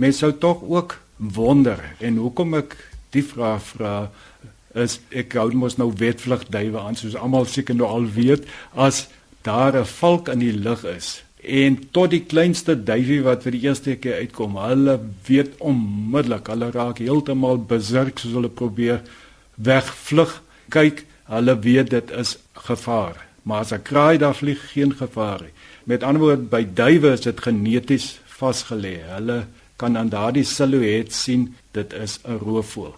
mens 0.00 0.22
sou 0.22 0.32
tog 0.32 0.64
ook 0.64 0.96
wonder 1.18 1.80
en 2.00 2.16
hoekom 2.22 2.56
ek 2.62 2.78
die 3.12 3.24
vraag 3.24 3.60
vra 3.74 3.94
is 4.74 5.00
ek 5.10 5.34
hou 5.34 5.50
mos 5.52 5.76
nou 5.76 5.92
wetvlug 5.96 6.46
duwe 6.48 6.80
aan 6.80 6.96
soos 6.96 7.16
almal 7.16 7.46
seker 7.46 7.74
nou 7.74 7.88
al 7.88 8.06
weet 8.14 8.46
as 8.74 9.08
daar 9.42 9.76
'n 9.76 9.84
valk 9.84 10.28
in 10.28 10.38
die 10.38 10.52
lug 10.52 10.84
is 10.84 11.22
en 11.42 11.78
tot 11.90 12.10
die 12.10 12.22
kleinste 12.22 12.76
duifie 12.84 13.22
wat 13.22 13.42
vir 13.42 13.52
die 13.56 13.64
eerste 13.66 13.96
keer 13.96 14.22
uitkom 14.22 14.56
hulle 14.62 15.00
weet 15.26 15.58
onmiddellik 15.58 16.46
hulle 16.46 16.70
raak 16.70 16.98
heeltemal 17.02 17.58
besurk 17.58 18.18
soos 18.22 18.36
hulle 18.38 18.48
probeer 18.48 19.02
wegvlug 19.56 20.38
kyk 20.70 21.04
hulle 21.32 21.58
weet 21.64 21.90
dit 21.90 22.10
is 22.10 22.36
gevaar. 22.68 23.16
Maar 23.42 23.60
as 23.60 23.72
'n 23.72 23.82
kraai 23.82 24.18
daar 24.18 24.34
vlieg 24.34 24.72
geen 24.72 24.94
gevaar 24.94 25.40
nie. 25.42 25.54
Met 25.84 26.02
ander 26.02 26.22
woorde 26.22 26.42
by 26.42 26.66
duwe 26.74 27.12
is 27.12 27.20
dit 27.20 27.40
geneties 27.40 28.20
vasgelê 28.26 29.02
hulle 29.14 29.46
kan 29.76 29.96
aan 29.96 30.08
daardie 30.08 30.44
silhouet 30.44 31.12
sien 31.12 31.54
dit 31.72 31.92
is 31.92 32.20
'n 32.24 32.38
roofvoël 32.38 32.94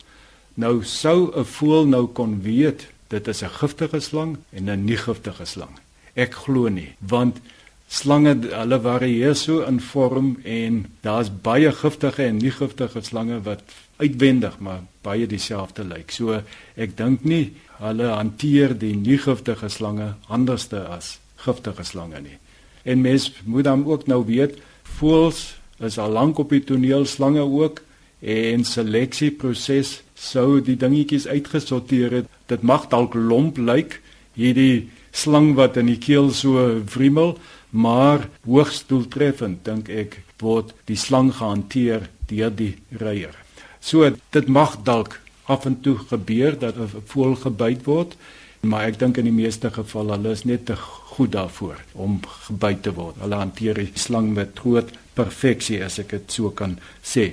Nou 0.55 0.85
sou 0.85 1.31
'n 1.35 1.45
voël 1.45 1.87
nou 1.87 2.07
kon 2.07 2.43
weet 2.43 2.87
dit 3.09 3.29
is 3.29 3.43
'n 3.43 3.49
giftige 3.61 4.01
slang 4.01 4.37
en 4.51 4.71
'n 4.71 4.85
nie 4.85 4.97
giftige 4.97 5.45
slang. 5.45 5.79
Ek 6.15 6.35
glo 6.35 6.69
nie, 6.69 6.95
want 6.99 7.41
slange 7.89 8.37
hulle 8.51 8.81
varieer 8.81 9.35
so 9.35 9.61
in 9.61 9.81
vorm 9.81 10.39
en 10.45 10.87
daar's 11.01 11.31
baie 11.43 11.73
giftige 11.73 12.23
en 12.23 12.37
nie 12.37 12.51
giftige 12.51 13.03
slange 13.03 13.43
wat 13.43 13.63
uitwendig 13.97 14.59
maar 14.59 14.83
baie 15.03 15.27
dieselfde 15.27 15.85
lyk. 15.85 16.11
So 16.11 16.41
ek 16.77 16.97
dink 16.97 17.25
nie 17.25 17.53
hulle 17.79 18.09
hanteer 18.15 18.79
die 18.79 18.95
nie 18.97 19.19
giftige 19.19 19.69
slange 19.69 20.15
anderste 20.29 20.87
as 20.89 21.19
giftige 21.37 21.85
slange 21.85 22.21
nie. 22.21 22.39
En 22.83 23.01
mens 23.01 23.33
moet 23.45 23.65
dan 23.65 23.87
ook 23.87 24.07
nou 24.07 24.25
weet 24.27 24.59
voëls 24.99 25.57
is 25.79 25.99
al 25.99 26.11
lank 26.11 26.39
op 26.39 26.51
die 26.51 26.65
toneel 26.65 27.07
slange 27.07 27.43
ook 27.43 27.83
en 28.21 28.65
seleksieproses 28.65 30.04
sou 30.25 30.61
die 30.65 30.77
dingetjies 30.81 31.27
uitgesorteer 31.29 32.21
het. 32.21 32.29
Dit 32.49 32.63
mag 32.63 32.89
dalk 32.93 33.15
lomp 33.15 33.59
lyk, 33.59 34.01
hierdie 34.35 34.89
slang 35.15 35.53
wat 35.59 35.77
in 35.77 35.91
die 35.93 36.01
keel 36.01 36.31
so 36.35 36.81
wrimmel, 36.95 37.37
maar 37.71 38.29
hoogs 38.47 38.85
doeltreffend 38.89 39.65
dink 39.67 39.91
ek 39.91 40.21
word 40.43 40.73
die 40.89 40.99
slang 40.99 41.33
gehanteer 41.35 42.09
deur 42.31 42.53
die 42.55 42.75
reier. 43.03 43.35
So 43.81 44.09
dit 44.35 44.49
mag 44.49 44.79
dalk 44.87 45.21
af 45.51 45.67
en 45.69 45.77
toe 45.85 45.99
gebeur 46.11 46.57
dat 46.59 46.77
'n 46.77 47.05
voël 47.07 47.37
gebyt 47.37 47.85
word, 47.85 48.17
maar 48.65 48.89
ek 48.89 48.99
dink 48.99 49.19
in 49.21 49.29
die 49.29 49.35
meeste 49.35 49.71
gevalle 49.71 50.17
hulle 50.17 50.33
is 50.37 50.45
net 50.49 50.67
te 50.67 50.77
goed 51.15 51.33
daarvoor 51.33 51.81
om 51.95 52.21
gebyt 52.47 52.83
te 52.83 52.95
word. 52.95 53.21
Hulle 53.23 53.39
hanteer 53.41 53.79
die 53.81 53.91
slang 53.95 54.33
met 54.35 54.59
groot 54.59 54.91
perfeksie 55.15 55.83
as 55.85 56.01
ek 56.03 56.11
dit 56.17 56.33
so 56.39 56.51
kan 56.51 56.79
sê 57.05 57.33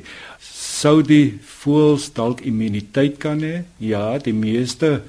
sou 0.62 1.02
die 1.06 1.40
voëls 1.62 2.12
dalk 2.18 2.44
immuniteit 2.48 3.18
kan 3.22 3.42
hê? 3.46 3.64
Ja, 3.82 4.18
die 4.18 4.36
meeste 4.36 5.02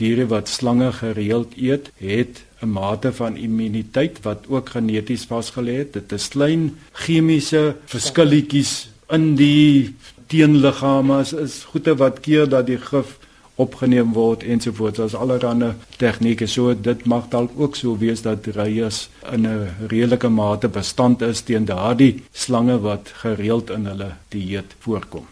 diere 0.00 0.26
wat 0.30 0.48
slange 0.48 0.92
gereeld 0.96 1.56
eet, 1.58 1.90
het 2.00 2.42
'n 2.62 2.72
mate 2.72 3.12
van 3.12 3.36
immuniteit 3.36 4.22
wat 4.22 4.46
ook 4.48 4.68
geneties 4.76 5.24
vasgelê 5.24 5.74
het. 5.82 5.92
Dit 5.92 6.12
is 6.12 6.28
klein 6.28 6.76
chemiese 6.92 7.76
verskilletjies 7.86 8.88
in 9.08 9.34
die 9.36 9.94
teenliggame 10.30 11.20
is 11.20 11.64
goeie 11.72 11.94
wat 11.98 12.20
keer 12.20 12.48
dat 12.48 12.66
die 12.66 12.78
gif 12.78 13.18
opgeneem 13.60 14.12
word 14.16 14.42
ensovoorts. 14.42 14.98
Daar's 14.98 15.14
allerlei 15.14 15.72
tegnieke. 16.00 16.46
So 16.46 16.74
dit 16.74 17.04
mag 17.04 17.28
dalk 17.28 17.50
ook 17.56 17.76
so 17.76 17.96
wees 17.98 18.22
dat 18.22 18.46
reiers 18.56 19.08
in 19.32 19.46
'n 19.46 19.68
redelike 19.88 20.28
mate 20.28 20.68
bestand 20.68 21.22
is 21.22 21.40
teen 21.40 21.64
daardie 21.64 22.22
slange 22.32 22.80
wat 22.80 23.12
gereeld 23.22 23.70
in 23.70 23.86
hulle 23.86 24.12
dieet 24.28 24.74
voorkom. 24.78 25.26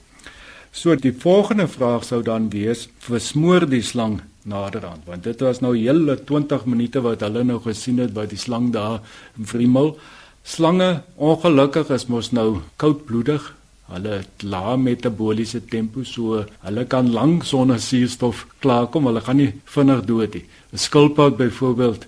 So 0.71 0.95
die 0.95 1.13
volgende 1.13 1.69
vraag 1.69 2.05
sou 2.05 2.23
dan 2.23 2.51
wees: 2.51 2.89
versmoor 2.99 3.69
die 3.69 3.83
slang 3.83 4.21
naderhand 4.49 5.05
want 5.05 5.23
dit 5.23 5.41
was 5.41 5.61
nou 5.61 5.75
hele 5.77 6.17
20 6.25 6.65
minute 6.65 7.01
wat 7.05 7.21
hulle 7.21 7.45
nou 7.45 7.59
gesien 7.65 7.99
het 7.99 8.15
by 8.15 8.27
die 8.27 8.39
slang 8.39 8.73
daar 8.73 9.01
in 9.39 9.47
Vriemel. 9.47 9.99
Slange 10.43 11.03
ongelukkig 11.17 11.91
is 11.91 12.07
mos 12.07 12.31
nou 12.33 12.61
koudbloedig. 12.77 13.55
Hulle 13.89 14.19
het 14.21 14.45
lae 14.45 14.77
metabooliese 14.77 15.63
tempo 15.65 16.05
so 16.05 16.45
hulle 16.67 16.85
kan 16.85 17.09
lank 17.13 17.45
sonder 17.49 17.81
suurstof 17.81 18.47
klaarkom. 18.61 19.09
Hulle 19.09 19.25
gaan 19.25 19.41
nie 19.41 19.53
vinnig 19.65 20.05
dood 20.05 20.35
nie. 20.35 20.45
'n 20.73 20.79
Skilpad 20.79 21.37
byvoorbeeld 21.37 22.07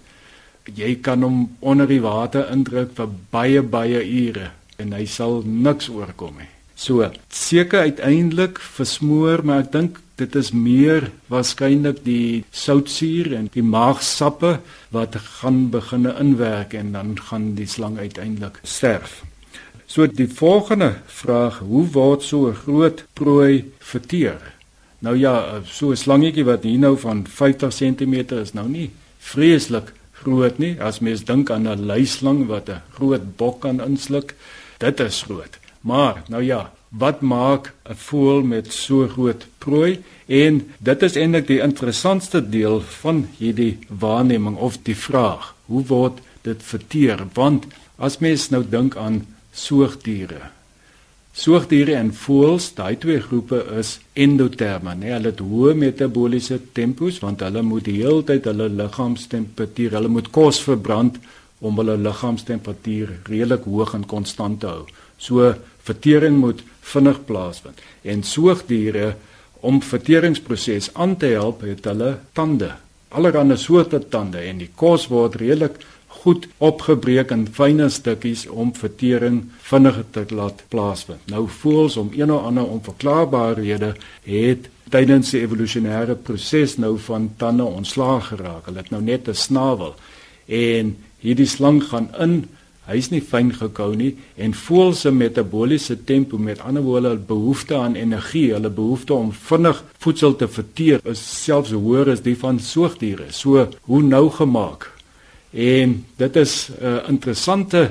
jy 0.77 0.95
kan 1.03 1.23
hom 1.23 1.57
onder 1.61 1.89
die 1.89 2.03
water 2.03 2.47
indruk 2.53 2.93
vir 2.95 3.09
baie 3.33 3.63
baie 3.63 4.01
ure 4.05 4.51
en 4.79 4.93
hy 4.93 5.05
sal 5.07 5.43
niks 5.45 5.89
oorkom 5.89 6.39
nie. 6.41 6.49
So, 6.81 7.05
seker 7.29 7.85
uiteindelik 7.91 8.59
versmoor, 8.59 9.43
maar 9.45 9.67
ek 9.67 9.73
dink 9.73 9.99
dit 10.21 10.37
is 10.37 10.51
meer 10.53 11.11
waarskynlik 11.33 12.01
die 12.05 12.45
soutsuur 12.53 13.35
en 13.37 13.51
die 13.53 13.65
maagsappe 13.65 14.59
wat 14.93 15.17
gaan 15.41 15.67
begine 15.73 16.15
inwerk 16.21 16.77
en 16.77 16.93
dan 16.97 17.15
gaan 17.29 17.53
die 17.57 17.69
slang 17.69 17.99
uiteindelik 18.01 18.61
sterf. 18.65 19.21
So 19.91 20.07
die 20.07 20.29
volgende 20.31 20.93
vraag, 21.11 21.57
hoe 21.67 21.83
word 21.91 22.23
so 22.23 22.47
'n 22.49 22.55
groot 22.55 23.05
prooi 23.13 23.73
verteer? 23.79 24.39
Nou 24.99 25.17
ja, 25.17 25.61
so 25.65 25.91
'n 25.91 25.97
slangetjie 25.97 26.45
wat 26.45 26.63
hier 26.63 26.79
nou 26.79 26.97
van 26.97 27.27
50 27.27 27.75
cm 27.75 28.15
is 28.39 28.53
nou 28.53 28.69
nie 28.69 28.91
vreeslik 29.19 29.93
groot 30.13 30.59
nie. 30.59 30.81
As 30.81 31.01
mens 31.01 31.25
dink 31.25 31.51
aan 31.51 31.67
'n 31.67 31.87
luislang 31.87 32.47
wat 32.47 32.69
'n 32.69 32.83
groot 32.93 33.37
bok 33.37 33.61
kan 33.61 33.81
insluk, 33.81 34.35
dit 34.79 35.01
is 35.01 35.23
groot. 35.23 35.59
Maar 35.81 36.23
nou 36.29 36.43
ja, 36.43 36.73
wat 36.89 37.21
maak 37.21 37.73
'n 37.89 37.95
voël 37.95 38.43
met 38.43 38.73
so 38.73 39.09
groot 39.09 39.47
prooi? 39.59 40.03
En 40.27 40.71
dit 40.79 41.03
is 41.03 41.17
eintlik 41.17 41.47
die 41.47 41.61
interessantste 41.61 42.49
deel 42.49 42.81
van 42.81 43.29
hierdie 43.39 43.79
waarneming 43.89 44.57
of 44.57 44.79
die 44.83 44.97
vraag. 44.97 45.55
Hoe 45.67 45.87
word 45.87 46.21
dit 46.43 46.63
verteer? 46.63 47.27
Want 47.35 47.65
as 47.97 48.19
mens 48.19 48.51
nou 48.51 48.65
dink 48.69 48.97
aan 48.97 49.27
soogdiere, 49.53 50.51
Soogdiere 51.31 51.95
en 51.95 52.09
voëls, 52.11 52.73
daai 52.75 52.97
twee 52.99 53.21
groepe 53.23 53.61
is 53.79 53.93
endoterme, 54.19 54.97
nee, 54.99 55.13
hulle 55.15 55.31
het 55.31 55.39
hoë 55.41 55.77
metabooliese 55.79 56.59
tempos 56.75 57.21
want 57.23 57.45
hulle 57.47 57.63
moet 57.63 57.87
die 57.87 58.01
hele 58.01 58.25
tyd 58.27 58.49
hulle 58.51 58.67
liggaamstemperatuur, 58.81 59.95
hulle 59.95 60.11
moet 60.11 60.31
kos 60.35 60.59
verbrand 60.67 61.21
om 61.63 61.79
hulle 61.79 61.95
liggaamstemperatuur 62.03 63.15
redelik 63.31 63.69
hoog 63.71 63.95
en 63.95 64.09
konstant 64.11 64.59
te 64.61 64.73
hou. 64.73 64.85
So 65.23 65.53
vertering 65.87 66.41
moet 66.43 66.65
vinnig 66.91 67.23
plaasvind. 67.29 67.79
En 68.03 68.27
soogdiere 68.27 69.15
om 69.63 69.79
verteringsproses 69.85 70.91
aan 70.99 71.15
te 71.21 71.31
help, 71.37 71.63
het 71.63 71.87
hulle 71.87 72.17
tande, 72.35 72.73
allerlei 73.15 73.57
soorte 73.57 74.03
tande 74.09 74.43
en 74.43 74.59
die 74.59 74.71
kos 74.75 75.07
word 75.13 75.39
redelik 75.39 75.79
goed 76.21 76.47
opgebreek 76.59 77.31
in 77.31 77.47
fynere 77.55 77.89
stukkies 77.89 78.45
om 78.49 78.75
vertering 78.77 79.45
vinniger 79.71 80.05
te 80.11 80.25
laat 80.35 80.65
plaasvind. 80.69 81.23
Nou 81.33 81.47
voels 81.61 81.97
om 81.97 82.11
een 82.13 82.33
of 82.33 82.45
ander 82.45 82.67
onverklaarbare 82.67 83.61
rede 83.63 83.95
het 84.27 84.69
tydens 84.91 85.31
die 85.31 85.41
evolusionêre 85.47 86.17
proses 86.19 86.77
nou 86.77 86.97
van 86.99 87.31
tande 87.39 87.65
ontslaag 87.65 88.33
geraak. 88.35 88.67
Hulle 88.67 88.83
het 88.83 88.91
nou 88.91 89.03
net 89.03 89.29
'n 89.29 89.35
snavel 89.35 89.95
en 90.47 90.97
hierdie 91.19 91.47
slang 91.47 91.83
gaan 91.85 92.09
in 92.19 92.49
Hy's 92.91 93.11
nie 93.13 93.21
fyn 93.21 93.53
gekou 93.55 93.93
nie 93.95 94.17
en 94.37 94.55
voel 94.57 94.95
se 94.99 95.13
metabooliese 95.15 95.97
tempo 96.09 96.39
met 96.39 96.63
ander 96.67 96.83
woorde 96.83 97.13
hulle 97.13 97.27
behoefte 97.29 97.77
aan 97.77 97.95
energie, 97.95 98.53
hulle 98.53 98.71
behoefte 98.71 99.15
om 99.15 99.31
vinnig 99.33 99.85
voedsel 99.99 100.35
te 100.37 100.49
verteer 100.49 101.05
is 101.05 101.23
selfs 101.45 101.71
hoër 101.71 102.11
as 102.17 102.25
die 102.25 102.35
van 102.37 102.59
soogdiere. 102.59 103.29
So 103.31 103.69
hoe 103.87 104.03
nou 104.03 104.31
gemaak 104.31 104.89
En 105.51 106.07
dit 106.17 106.37
is 106.37 106.71
'n 106.71 106.85
uh, 106.85 107.09
interessante 107.09 107.91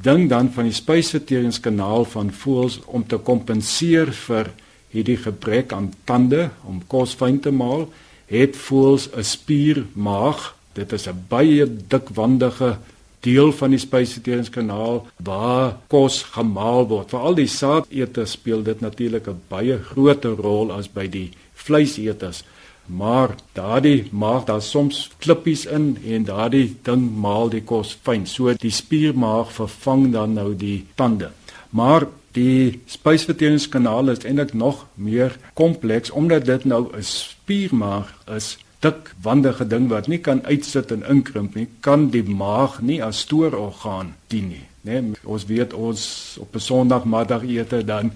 ding 0.00 0.28
dan 0.28 0.52
van 0.52 0.64
die 0.64 0.72
spysverteringskanaal 0.72 2.04
van 2.04 2.32
voëls 2.32 2.80
om 2.86 3.06
te 3.06 3.16
kompenseer 3.16 4.12
vir 4.12 4.50
hierdie 4.90 5.16
gebrek 5.16 5.72
aan 5.72 5.92
tande 6.04 6.50
om 6.64 6.82
kos 6.86 7.14
fyn 7.14 7.40
te 7.40 7.50
maal, 7.50 7.88
het 8.26 8.56
voëls 8.56 9.08
'n 9.16 9.22
spiermaag. 9.22 10.54
Dit 10.72 10.92
is 10.92 11.08
'n 11.08 11.24
baie 11.28 11.66
dikwandige 11.88 12.78
deel 13.20 13.52
van 13.52 13.70
die 13.70 13.78
spysverteringskanaal 13.78 15.06
waar 15.16 15.76
kos 15.86 16.22
gemaal 16.22 16.86
word. 16.86 17.10
Vir 17.10 17.20
al 17.20 17.34
die 17.34 17.50
saadeters 17.50 18.30
speel 18.30 18.62
dit 18.62 18.80
natuurlik 18.80 19.26
'n 19.26 19.40
baie 19.48 19.78
groter 19.78 20.36
rol 20.36 20.72
as 20.72 20.88
by 20.88 21.08
die 21.08 21.30
vleiseters 21.54 22.44
maar 22.88 23.34
daardie 23.52 24.08
maag 24.10 24.44
daar 24.44 24.62
soms 24.62 25.10
klippies 25.18 25.66
in 25.66 25.98
en 26.04 26.24
daardie 26.24 26.76
ding 26.82 27.08
maal 27.20 27.48
die 27.52 27.62
kos 27.62 27.96
fyn. 28.02 28.26
So 28.26 28.52
die 28.52 28.72
spiermaag 28.72 29.52
vervang 29.52 30.12
dan 30.12 30.32
nou 30.32 30.54
die 30.56 30.86
tande. 30.94 31.30
Maar 31.70 32.06
die 32.36 32.80
spysverteringskanaal 32.86 34.14
is 34.14 34.24
eintlik 34.24 34.54
nog 34.54 34.86
meer 34.94 35.36
kompleks 35.54 36.10
omdat 36.10 36.44
dit 36.44 36.64
nou 36.64 36.88
'n 36.96 37.02
spiermaag 37.02 38.14
is. 38.36 38.58
Dik 38.78 39.14
wandige 39.22 39.66
ding 39.66 39.88
wat 39.88 40.06
nie 40.06 40.18
kan 40.18 40.44
uitsit 40.46 40.90
en 40.90 41.02
inkrimp 41.08 41.54
nie, 41.54 41.68
kan 41.80 42.10
die 42.10 42.22
maag 42.22 42.80
nie 42.80 43.02
as 43.02 43.18
stoororgaan 43.18 44.14
dien 44.26 44.48
nie, 44.48 44.66
né? 44.80 45.00
Nee, 45.00 45.12
ons 45.24 45.46
weet 45.46 45.72
ons 45.72 46.36
op 46.40 46.54
'n 46.54 46.60
Sondagmiddag 46.60 47.42
ete 47.42 47.84
dan 47.84 48.12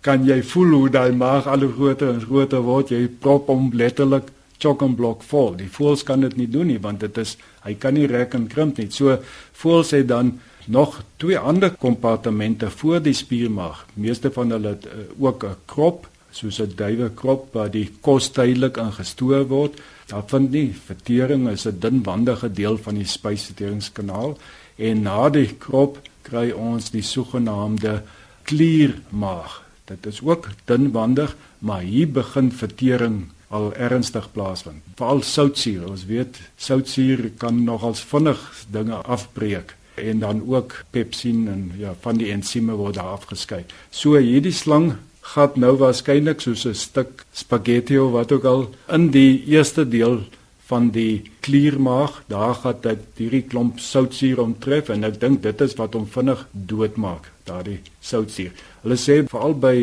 kan 0.00 0.24
jy 0.26 0.42
voel 0.42 0.74
hoe 0.74 0.90
daai 0.90 1.12
maag 1.12 1.46
al 1.46 1.64
hoe 1.66 1.72
groter 1.72 2.12
en 2.14 2.20
groter 2.20 2.62
word. 2.62 2.90
Jy 2.90 3.08
prop 3.22 3.48
hom 3.50 3.70
letterlik 3.74 4.30
chock 4.58 4.82
and 4.82 4.96
block 4.98 5.22
vol. 5.22 5.54
Die 5.58 5.70
voels 5.70 6.04
kan 6.06 6.20
dit 6.20 6.36
nie 6.36 6.48
doen 6.50 6.66
nie 6.70 6.80
want 6.82 7.00
dit 7.00 7.18
is 7.18 7.36
hy 7.64 7.74
kan 7.74 7.94
nie 7.94 8.06
rek 8.10 8.34
en 8.34 8.48
krimp 8.50 8.78
nie. 8.78 8.90
So 8.90 9.18
voels 9.62 9.94
hy 9.94 10.04
dan 10.06 10.38
nog 10.68 11.00
twee 11.16 11.38
ander 11.38 11.72
kompartemente 11.80 12.70
voor 12.70 13.00
die 13.02 13.16
spiermaag. 13.16 13.86
Meeste 13.94 14.30
van 14.34 14.52
hulle 14.52 14.74
het 14.76 14.86
uh, 14.86 15.06
ook 15.18 15.44
'n 15.44 15.56
krop 15.66 16.08
soos 16.30 16.60
'n 16.60 16.72
duiwe 16.76 17.10
krop 17.14 17.54
waar 17.54 17.70
die 17.70 17.88
kos 18.00 18.30
tydelik 18.30 18.76
ingestoor 18.76 19.46
word. 19.48 19.80
Daar 20.06 20.24
vind 20.26 20.50
nie 20.50 20.74
vertering 20.86 21.48
is 21.48 21.66
'n 21.66 21.78
dunwandige 21.80 22.52
deel 22.52 22.78
van 22.78 22.94
die 22.94 23.06
spysverteringskanaal 23.06 24.36
en 24.76 25.02
na 25.02 25.28
die 25.28 25.54
krop 25.58 25.98
kry 26.22 26.50
ons 26.50 26.90
die 26.90 27.02
sogenaamde 27.02 28.02
kliermaag. 28.42 29.67
Dit 29.88 30.06
is 30.06 30.20
ook 30.22 30.48
dunwandig, 30.68 31.36
maar 31.58 31.80
hier 31.80 32.10
begin 32.12 32.52
vertering 32.52 33.28
al 33.48 33.72
ernstig 33.74 34.28
plaasvind. 34.32 34.84
Veral 34.98 35.22
soutsuur, 35.24 35.88
ons 35.88 36.04
weet 36.08 36.40
soutsuur 36.60 37.30
kan 37.40 37.62
nogals 37.64 38.04
vinnig 38.04 38.40
dinge 38.70 39.00
afbreek 39.08 39.74
en 39.98 40.20
dan 40.22 40.42
ook 40.46 40.84
pepsin 40.90 41.48
en 41.48 41.62
ja, 41.78 41.94
van 42.00 42.20
die 42.20 42.30
ensieme 42.32 42.76
word 42.78 42.98
daar 43.00 43.16
afgeskei. 43.16 43.64
So 43.90 44.20
hierdie 44.20 44.54
slang 44.54 44.92
gaan 45.34 45.56
nou 45.60 45.74
waarskynlik 45.80 46.40
soos 46.40 46.66
'n 46.66 46.74
stuk 46.74 47.24
spaghetti 47.32 47.98
of 47.98 48.12
wat 48.12 48.32
ook 48.32 48.44
al 48.44 48.70
in 48.88 49.10
die 49.10 49.44
eerste 49.46 49.88
deel 49.88 50.22
van 50.68 50.90
die 50.90 51.30
kliermaag, 51.40 52.22
daar 52.28 52.54
gaan 52.54 52.80
dit 52.80 52.98
hierdie 53.16 53.42
klomp 53.42 53.78
soutsuur 53.80 54.40
omtref 54.40 54.88
en 54.88 55.04
ek 55.04 55.20
dink 55.20 55.42
dit 55.42 55.60
is 55.60 55.74
wat 55.74 55.94
hom 55.96 56.06
vinnig 56.06 56.46
doodmaak, 56.52 57.30
daardie 57.48 57.80
soutsuur. 58.00 58.52
Hulle 58.82 58.98
sê 59.00 59.22
veral 59.30 59.56
by 59.58 59.76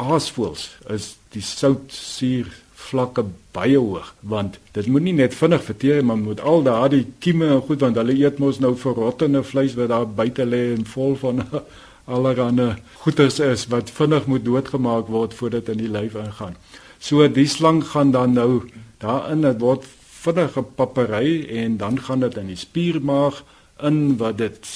aasvoëls 0.00 0.66
is 0.94 1.14
die 1.34 1.44
soutsuur 1.44 2.50
vlakke 2.80 3.24
baie 3.54 3.78
hoog 3.78 4.14
want 4.32 4.56
dit 4.74 4.88
moet 4.90 5.04
nie 5.06 5.14
net 5.18 5.36
vinnig 5.36 5.62
verteer 5.66 6.02
maar 6.06 6.18
moet 6.18 6.40
al 6.52 6.64
daardie 6.66 7.04
kieme 7.22 7.50
en 7.56 7.62
goed 7.66 7.84
want 7.84 8.00
hulle 8.00 8.16
eet 8.18 8.40
mos 8.42 8.58
nou 8.64 8.72
verrottende 8.78 9.42
vleis 9.46 9.76
wat 9.78 9.92
daar 9.92 10.08
buite 10.20 10.46
lê 10.48 10.62
en 10.74 10.86
vol 10.94 11.14
van 11.22 11.44
allerlei 12.12 12.74
goeters 13.04 13.38
is 13.40 13.66
wat 13.74 13.92
vinnig 13.94 14.26
moet 14.26 14.44
doodgemaak 14.44 15.08
word 15.08 15.34
voordat 15.34 15.68
in 15.68 15.78
die 15.78 15.90
lyf 15.90 16.16
ingaan. 16.18 16.56
So 16.98 17.26
die 17.28 17.46
slang 17.48 17.84
gaan 17.92 18.10
dan 18.10 18.34
nou 18.34 18.66
daarin 19.00 19.46
dit 19.46 19.60
word 19.60 19.86
vinnige 20.20 20.62
papery 20.62 21.46
en 21.62 21.76
dan 21.76 22.00
gaan 22.00 22.20
dit 22.20 22.36
in 22.36 22.50
die 22.52 22.58
spiermaag 22.58 23.42
in 23.82 24.16
wat 24.20 24.38
dit 24.38 24.66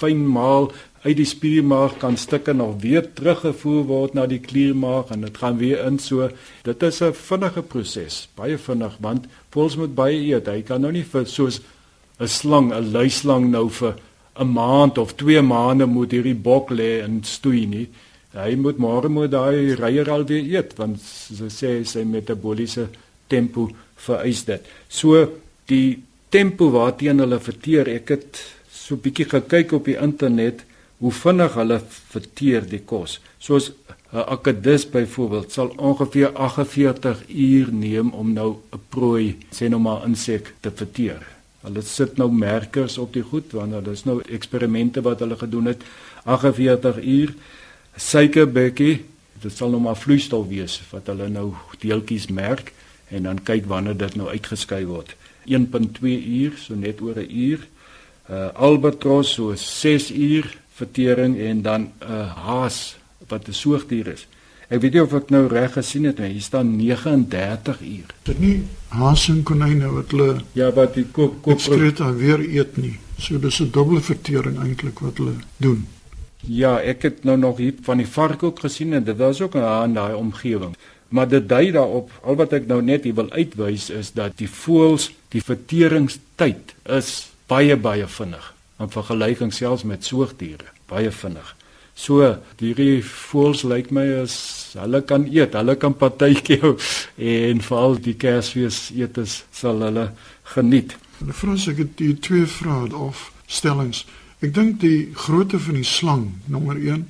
fyn 0.00 0.24
maal 0.26 0.70
uit 1.00 1.16
die 1.16 1.28
spiermaag 1.28 1.96
kan 2.00 2.16
stukke 2.20 2.52
nog 2.52 2.74
weer 2.82 3.06
teruggevoer 3.16 3.84
word 3.88 4.14
na 4.14 4.26
die 4.28 4.40
kliermaag 4.44 5.14
en 5.14 5.24
dit 5.24 5.38
gaan 5.40 5.56
weer 5.60 5.80
in. 5.86 5.98
So 5.98 6.28
dit 6.64 6.82
is 6.82 7.00
'n 7.02 7.12
vinnige 7.12 7.62
proses 7.62 8.28
baie 8.36 8.58
vinnig 8.58 8.96
want 9.00 9.26
voels 9.50 9.76
moet 9.76 9.94
baie 9.94 10.16
eet. 10.16 10.46
Hy 10.46 10.62
kan 10.62 10.80
nou 10.80 10.92
nie 10.92 11.04
vir 11.04 11.26
soos 11.26 11.60
'n 12.20 12.28
slang 12.28 12.72
'n 12.72 12.92
luislang 12.92 13.50
nou 13.50 13.68
vir 13.70 13.94
'n 14.36 14.52
maand 14.52 14.98
of 14.98 15.16
2 15.16 15.42
maande 15.42 15.86
moet 15.86 16.10
hierdie 16.12 16.34
bok 16.34 16.70
lê 16.70 17.02
en 17.02 17.24
stoei 17.24 17.66
nie. 17.66 17.88
Hy 18.34 18.54
moet 18.56 18.78
môre 18.78 19.08
moet 19.08 19.30
daai 19.30 19.74
reier 19.74 20.10
al 20.10 20.24
weer 20.24 20.44
eet 20.44 20.76
want 20.78 21.00
so 21.00 21.44
sê 21.48 21.84
sy 21.84 22.04
metabooliese 22.04 22.88
tempo 23.28 23.70
vereis 23.96 24.44
dit. 24.44 24.60
So 24.88 25.28
die 25.66 26.02
tempo 26.28 26.70
waarteen 26.70 27.18
hulle 27.18 27.40
verteer, 27.40 27.88
ek 27.88 28.08
het 28.08 28.44
so 28.70 28.94
'n 28.94 29.00
bietjie 29.00 29.28
gekyk 29.28 29.72
op 29.72 29.84
die 29.84 29.96
internet 29.96 30.64
hoe 31.00 31.12
vinnig 31.12 31.54
hulle 31.56 31.80
verteer 32.12 32.66
die 32.68 32.82
kos. 32.84 33.18
Soos 33.38 33.72
'n 34.12 34.24
akedus 34.34 34.88
byvoorbeeld 34.90 35.52
sal 35.52 35.72
ongeveer 35.76 36.32
48 36.32 37.28
uur 37.28 37.72
neem 37.72 38.10
om 38.10 38.32
nou 38.32 38.56
'n 38.72 38.80
prooi, 38.88 39.38
sê 39.50 39.68
nou 39.68 39.80
maar 39.80 40.04
insek 40.04 40.54
te 40.60 40.70
verteer. 40.70 41.22
Hulle 41.62 41.82
sit 41.82 42.16
nou 42.16 42.30
merkers 42.32 42.98
op 42.98 43.12
die 43.12 43.22
goed 43.22 43.52
want 43.52 43.72
hulle 43.72 43.90
is 43.90 44.04
nou 44.04 44.20
eksperimente 44.28 45.00
wat 45.02 45.20
hulle 45.20 45.36
gedoen 45.36 45.66
het 45.66 45.82
48 46.24 47.02
uur 47.04 47.34
suikerbekkie 47.96 49.04
dit 49.40 49.56
sal 49.56 49.72
nou 49.72 49.80
maar 49.80 49.98
vloeistof 49.98 50.46
wees 50.48 50.78
wat 50.90 51.08
hulle 51.12 51.28
nou 51.32 51.50
deeltjies 51.82 52.28
merk 52.32 52.72
en 53.10 53.26
dan 53.28 53.42
kyk 53.44 53.66
wanneer 53.70 53.96
dit 53.98 54.16
nou 54.20 54.28
uitgeskei 54.28 54.82
word 54.88 55.14
1.2 55.48 56.14
uur 56.40 56.56
so 56.60 56.76
net 56.76 57.00
oor 57.00 57.18
'n 57.18 57.30
uur 57.30 57.60
uh, 58.30 58.48
albatros 58.54 59.34
so 59.34 59.54
6 59.54 60.10
uur 60.10 60.46
vertering 60.82 61.38
en 61.38 61.62
dan 61.62 61.80
'n 61.82 61.92
uh, 62.10 62.26
haas 62.46 62.96
wat 63.28 63.48
'n 63.48 63.60
soogdier 63.62 64.06
is. 64.16 64.26
Ek 64.70 64.84
weet 64.84 64.94
nie 64.94 65.02
of 65.02 65.14
ek 65.18 65.32
nou 65.34 65.48
reg 65.50 65.72
gesien 65.74 66.04
het 66.06 66.20
nie 66.22 66.28
hier 66.30 66.44
staan 66.46 66.76
39 66.78 67.80
uur. 67.82 68.12
Dit 68.28 68.38
nie 68.38 68.62
haas 68.94 69.24
en 69.32 69.40
konyne 69.42 69.88
wat 69.90 70.12
hulle 70.14 70.44
ja 70.54 70.68
wat 70.76 70.94
die 70.94 71.06
koop 71.16 71.40
koop 71.42 71.64
weer 72.20 72.38
eet 72.38 72.76
nie? 72.76 72.98
So 73.18 73.38
dis 73.38 73.58
'n 73.60 73.72
dubbele 73.74 74.00
vertering 74.00 74.60
eintlik 74.62 75.02
wat 75.02 75.18
hulle 75.18 75.34
doen. 75.56 75.86
Ja, 76.46 76.78
ek 76.78 77.02
het 77.02 77.24
nou 77.24 77.36
nog 77.36 77.58
hier 77.58 77.74
van 77.82 77.98
die 77.98 78.06
vark 78.06 78.42
ook 78.42 78.60
gesien 78.60 78.92
en 78.92 79.04
dit 79.04 79.16
was 79.16 79.40
ook 79.40 79.54
in 79.54 79.94
daai 79.94 80.14
omgewing. 80.14 80.76
Maar 81.08 81.28
dit 81.28 81.48
dui 81.48 81.72
daarop, 81.72 82.10
al 82.22 82.36
wat 82.36 82.52
ek 82.52 82.66
nou 82.66 82.82
net 82.82 83.04
wil 83.14 83.30
uitwys 83.30 83.90
is 83.90 84.12
dat 84.12 84.38
die 84.38 84.48
voëls, 84.48 85.10
die 85.28 85.42
verteringstyd 85.42 86.74
is 86.84 87.28
baie 87.46 87.76
baie 87.76 88.06
vinnig 88.06 88.54
in 88.80 88.92
vergelyking 88.92 89.52
selfs 89.54 89.84
met 89.84 90.04
soogdiere, 90.04 90.70
baie 90.88 91.10
vinnig. 91.12 91.56
So, 91.94 92.24
hierdie 92.62 93.02
voëls 93.04 93.66
lyk 93.68 93.90
my 93.92 94.06
is 94.22 94.36
hulle 94.78 95.02
kan 95.04 95.26
eet, 95.28 95.58
hulle 95.58 95.76
kan 95.76 95.94
partytjie 96.00 96.60
en 97.34 97.60
veral 97.66 97.98
die 98.00 98.16
kersfees 98.16 98.88
eetes 98.96 99.42
sal 99.52 99.84
hulle 99.84 100.08
geniet. 100.54 100.96
Hulle 101.20 101.36
vra 101.36 101.58
ek 101.74 101.84
die 102.00 102.14
twee 102.24 102.48
vrae 102.48 102.88
of 102.96 103.28
stellings 103.50 104.06
Ek 104.40 104.54
dink 104.56 104.78
die 104.80 105.10
grootte 105.12 105.58
van 105.60 105.76
die 105.76 105.84
slang, 105.84 106.22
nommer 106.48 106.78
1, 106.80 107.02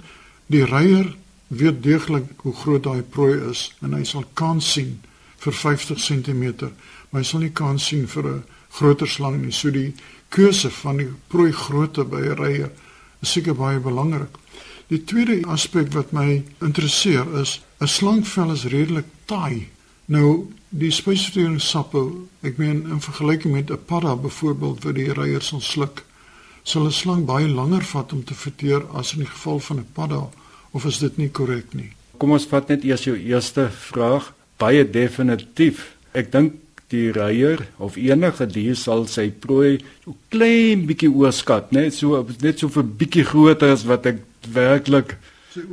die 0.50 0.64
reier 0.66 1.12
weet 1.54 1.78
deeglik 1.84 2.42
hoe 2.42 2.54
groot 2.62 2.82
daai 2.82 3.06
prooi 3.06 3.36
is 3.52 3.68
en 3.86 3.94
hy 3.94 4.02
sal 4.06 4.24
kans 4.38 4.66
sien 4.74 4.96
vir 5.44 5.54
50 5.54 6.00
cm, 6.02 6.42
maar 7.10 7.22
hy 7.22 7.28
sal 7.28 7.44
nie 7.44 7.52
kans 7.54 7.86
sien 7.86 8.08
vir 8.10 8.26
'n 8.32 8.42
groter 8.78 9.06
slang 9.06 9.38
nie. 9.42 9.52
So 9.52 9.70
die 9.70 9.94
keuse 10.30 10.70
van 10.70 10.96
die 10.96 11.08
prooi 11.28 11.50
grootte 11.52 12.04
by 12.04 12.22
reier 12.38 12.70
is 13.20 13.32
seker 13.34 13.54
baie 13.58 13.80
belangrik. 13.82 14.38
Die 14.90 15.02
tweede 15.04 15.40
aspek 15.46 15.92
wat 15.94 16.12
my 16.12 16.42
interesseer 16.60 17.26
is 17.40 17.60
'n 17.80 17.86
slangvel 17.86 18.52
is 18.52 18.64
redelik 18.64 19.06
taai. 19.26 19.68
Nou 20.06 20.46
die 20.68 20.90
spesifieke 20.90 21.60
ek 22.42 22.58
meen 22.58 22.86
in 22.90 23.00
vergelyking 23.00 23.54
met 23.54 23.70
'n 23.70 23.84
padda 23.86 24.16
byvoorbeeld 24.16 24.84
wat 24.84 24.94
die 24.94 25.12
reier 25.12 25.42
sal 25.42 25.60
sluk 25.60 26.04
sal 26.62 26.86
'n 26.86 26.92
slang 26.92 27.24
baie 27.24 27.48
langer 27.48 27.82
vat 27.82 28.12
om 28.12 28.24
te 28.24 28.34
verteer 28.34 28.86
as 28.92 29.12
in 29.12 29.18
die 29.18 29.32
geval 29.34 29.58
van 29.60 29.78
'n 29.78 29.86
padda 29.92 30.28
of 30.70 30.84
is 30.84 30.98
dit 30.98 31.16
nie 31.16 31.28
korrek 31.28 31.74
nie? 31.74 31.92
Kom 32.18 32.30
ons 32.30 32.46
vat 32.46 32.68
net 32.68 32.84
eers 32.84 33.04
jou 33.04 33.16
eerste 33.16 33.70
vraag. 33.70 34.34
Baie 34.56 34.90
definitief. 34.90 35.96
Ek 36.12 36.32
dink 36.32 36.52
die 36.90 37.10
reier 37.14 37.62
of 37.78 37.96
enige 37.96 38.46
dier 38.50 38.76
sal 38.76 39.06
sy 39.06 39.30
prooi 39.30 39.78
so 40.04 40.16
klein 40.32 40.86
bietjie 40.88 41.10
oorskat, 41.10 41.72
net 41.72 41.94
so 41.94 42.24
net 42.42 42.62
so 42.62 42.68
vir 42.68 42.88
bietjie 43.02 43.26
groter 43.28 43.74
as 43.76 43.86
wat 43.88 44.06
ek 44.10 44.24
werklik 44.54 45.16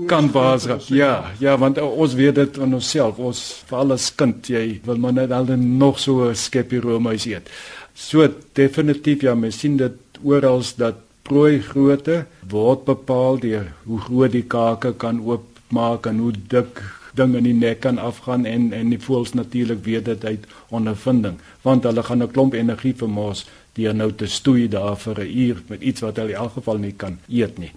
kan 0.10 0.32
waarskap. 0.34 0.82
Ja, 0.90 1.32
ja, 1.40 1.58
want 1.58 1.78
ons 1.82 2.16
weet 2.18 2.36
dit 2.36 2.56
van 2.58 2.74
onsself. 2.74 3.20
Ons 3.22 3.42
vir 3.70 3.78
alles 3.78 4.10
kind, 4.18 4.50
jy 4.50 4.80
wil 4.86 5.02
maar 5.02 5.14
net 5.14 5.32
al 5.32 5.46
nog 5.58 6.00
so 6.00 6.30
'n 6.30 6.36
skepie 6.36 6.82
roomhuis 6.82 7.26
eet. 7.26 7.50
So 7.94 8.28
definitief 8.54 9.22
ja, 9.22 9.36
mens 9.36 9.60
sien 9.60 9.78
dit 9.78 9.98
oral 10.24 10.64
dat 10.78 10.96
prooi 11.24 11.60
grootte 11.62 12.26
word 12.50 12.86
bepaal 12.86 13.40
deur 13.40 13.68
hoe 13.86 14.00
groot 14.00 14.32
die 14.32 14.46
kake 14.48 14.94
kan 14.94 15.20
oopmaak 15.20 16.06
en 16.06 16.20
hoe 16.24 16.34
dik 16.54 16.82
ding 17.18 17.36
in 17.36 17.48
die 17.48 17.58
nek 17.58 17.82
kan 17.86 17.98
afgaan 17.98 18.46
en 18.46 18.72
en 18.74 18.90
die 18.94 19.02
voels 19.02 19.34
natuurlik 19.34 19.84
weet 19.86 20.06
dit 20.06 20.26
uit 20.26 20.48
ondervinding 20.70 21.40
want 21.62 21.84
hulle 21.90 22.04
gaan 22.04 22.24
'n 22.24 22.32
klomp 22.32 22.54
energie 22.54 22.94
vermoos 22.96 23.46
deur 23.78 23.96
nou 23.96 24.12
te 24.12 24.28
stoei 24.28 24.68
daar 24.68 24.98
vir 24.98 25.20
'n 25.22 25.38
uur 25.46 25.58
met 25.68 25.82
iets 25.82 26.02
wat 26.02 26.18
hulle 26.18 26.30
in 26.30 26.42
elk 26.44 26.54
geval 26.54 26.78
nie 26.78 26.94
kan 26.98 27.18
eet 27.30 27.58
nie. 27.58 27.72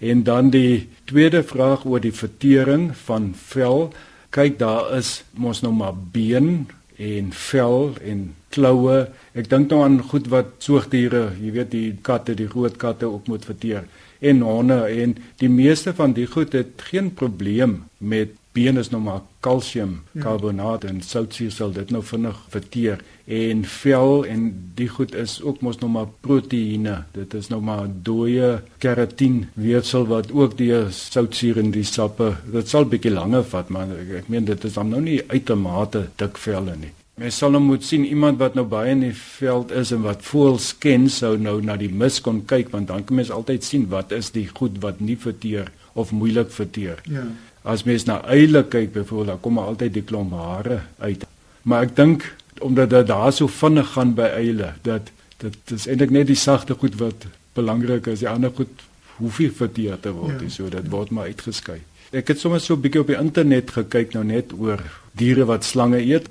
En 0.00 0.22
dan 0.22 0.50
die 0.50 0.88
tweede 1.04 1.42
vraag 1.42 1.84
oor 1.84 2.00
die 2.00 2.12
vertering 2.12 2.96
van 2.96 3.34
vel. 3.34 3.92
Kyk 4.30 4.58
daar 4.58 4.96
is 4.96 5.24
mos 5.34 5.60
nou 5.60 5.72
maar 5.72 5.94
been 6.12 6.68
en 6.96 7.32
vel 7.32 7.94
en 8.04 8.34
kloue. 8.48 9.08
Ek 9.32 9.48
dink 9.48 9.70
nou 9.70 9.82
aan 9.82 10.02
goed 10.02 10.28
wat 10.28 10.46
soogdiere, 10.58 11.32
jy 11.40 11.52
weet 11.52 11.70
die 11.70 11.96
katte, 12.02 12.34
die 12.34 12.48
groot 12.48 12.76
katte 12.76 13.06
ook 13.06 13.26
moet 13.26 13.44
verteer 13.44 13.84
en 14.18 14.40
honde 14.40 14.78
en 15.02 15.16
die 15.40 15.48
meeste 15.48 15.92
van 15.94 16.14
die 16.16 16.26
goed 16.26 16.52
het 16.52 16.82
geen 16.90 17.12
probleem 17.14 17.84
met 17.98 18.32
been 18.56 18.80
is 18.80 18.90
nou 18.92 19.02
maar 19.04 19.22
kalsium 19.44 20.00
karbonaat 20.22 20.86
ja. 20.86 20.92
en 20.92 21.02
soutsuur 21.04 21.52
sal 21.54 21.74
dit 21.76 21.92
nou 21.94 22.02
vinnig 22.10 22.40
verteer 22.54 23.04
en 23.38 23.64
vel 23.76 24.26
en 24.32 24.44
die 24.78 24.88
goed 24.96 25.14
is 25.24 25.38
ook 25.42 25.62
mos 25.66 25.80
nou 25.82 25.90
maar 25.92 26.10
proteïene 26.26 26.98
dit 27.16 27.38
is 27.40 27.50
nou 27.52 27.60
maar 27.70 27.86
dooie 28.10 28.52
keratin 28.82 29.40
weefsel 29.54 30.06
wat 30.10 30.32
ook 30.34 30.58
die 30.58 30.72
soutsuur 31.00 31.62
in 31.62 31.72
die 31.74 31.86
sappe 31.86 32.32
dit 32.58 32.74
sal 32.74 32.88
bietjie 32.92 33.14
langer 33.14 33.46
vat 33.54 33.72
maar 33.72 33.90
ek, 34.02 34.14
ek 34.22 34.30
meen 34.32 34.48
dit 34.48 34.70
is 34.70 34.78
dan 34.78 34.94
nou 34.94 35.02
nie 35.04 35.20
uitermate 35.32 36.08
dik 36.22 36.40
velle 36.48 36.78
nie 36.84 36.94
Mens 37.16 37.38
sal 37.40 37.54
nou 37.54 37.62
moet 37.64 37.84
sien 37.84 38.02
iemand 38.04 38.36
wat 38.42 38.58
nou 38.58 38.66
baie 38.68 38.90
in 38.92 39.00
die 39.06 39.14
veld 39.16 39.70
is 39.72 39.88
en 39.96 40.02
wat 40.04 40.24
voels 40.28 40.66
ken 40.84 41.06
sou 41.08 41.30
nou 41.40 41.54
na 41.64 41.78
die 41.80 41.88
mis 41.88 42.18
kon 42.20 42.42
kyk 42.50 42.68
want 42.74 42.90
dan 42.90 43.06
kan 43.08 43.16
mens 43.16 43.30
altyd 43.32 43.64
sien 43.64 43.86
wat 43.88 44.12
is 44.12 44.28
die 44.34 44.44
goed 44.58 44.76
wat 44.82 45.00
nie 45.00 45.16
verteer 45.22 45.70
of 45.96 46.12
moeilik 46.12 46.52
verteer. 46.52 47.00
Ja. 47.08 47.24
As 47.66 47.82
mens 47.86 48.06
na 48.06 48.20
eile 48.30 48.62
kyk 48.70 48.92
byvoorbeeld, 48.94 49.32
dan 49.34 49.40
kom 49.42 49.56
maar 49.58 49.72
altyd 49.72 49.96
die 49.96 50.04
klomp 50.06 50.34
hare 50.38 50.80
uit. 51.02 51.24
Maar 51.66 51.88
ek 51.88 51.96
dink 51.96 52.26
omdat 52.64 52.90
dit 52.90 53.08
daar 53.10 53.32
so 53.34 53.50
vinnig 53.52 53.90
gaan 53.92 54.14
by 54.16 54.28
eile 54.38 54.72
dat 54.86 55.10
dit 55.42 55.74
is 55.74 55.88
eintlik 55.90 56.14
net 56.14 56.30
die 56.30 56.38
sagte 56.38 56.76
goed 56.78 56.94
wat 57.02 57.26
belangrik 57.58 58.06
is. 58.12 58.22
Die 58.22 58.30
ander 58.30 58.54
goed 58.54 58.86
hoef 59.18 59.40
nie 59.42 59.50
verteer 59.50 59.98
te 60.00 60.12
word 60.14 60.40
nie, 60.40 60.48
ja. 60.48 60.54
so 60.54 60.70
dit 60.72 60.88
word 60.92 61.10
maar 61.10 61.28
uitgeskei. 61.32 61.80
Ek 62.16 62.30
het 62.30 62.40
sommer 62.40 62.60
so 62.60 62.76
'n 62.76 62.80
bietjie 62.80 63.02
op 63.02 63.10
die 63.10 63.18
internet 63.18 63.70
gekyk 63.74 64.14
nou 64.14 64.24
net 64.24 64.54
oor 64.56 64.80
diere 65.12 65.44
wat 65.44 65.64
slange 65.64 65.98
eet 65.98 66.30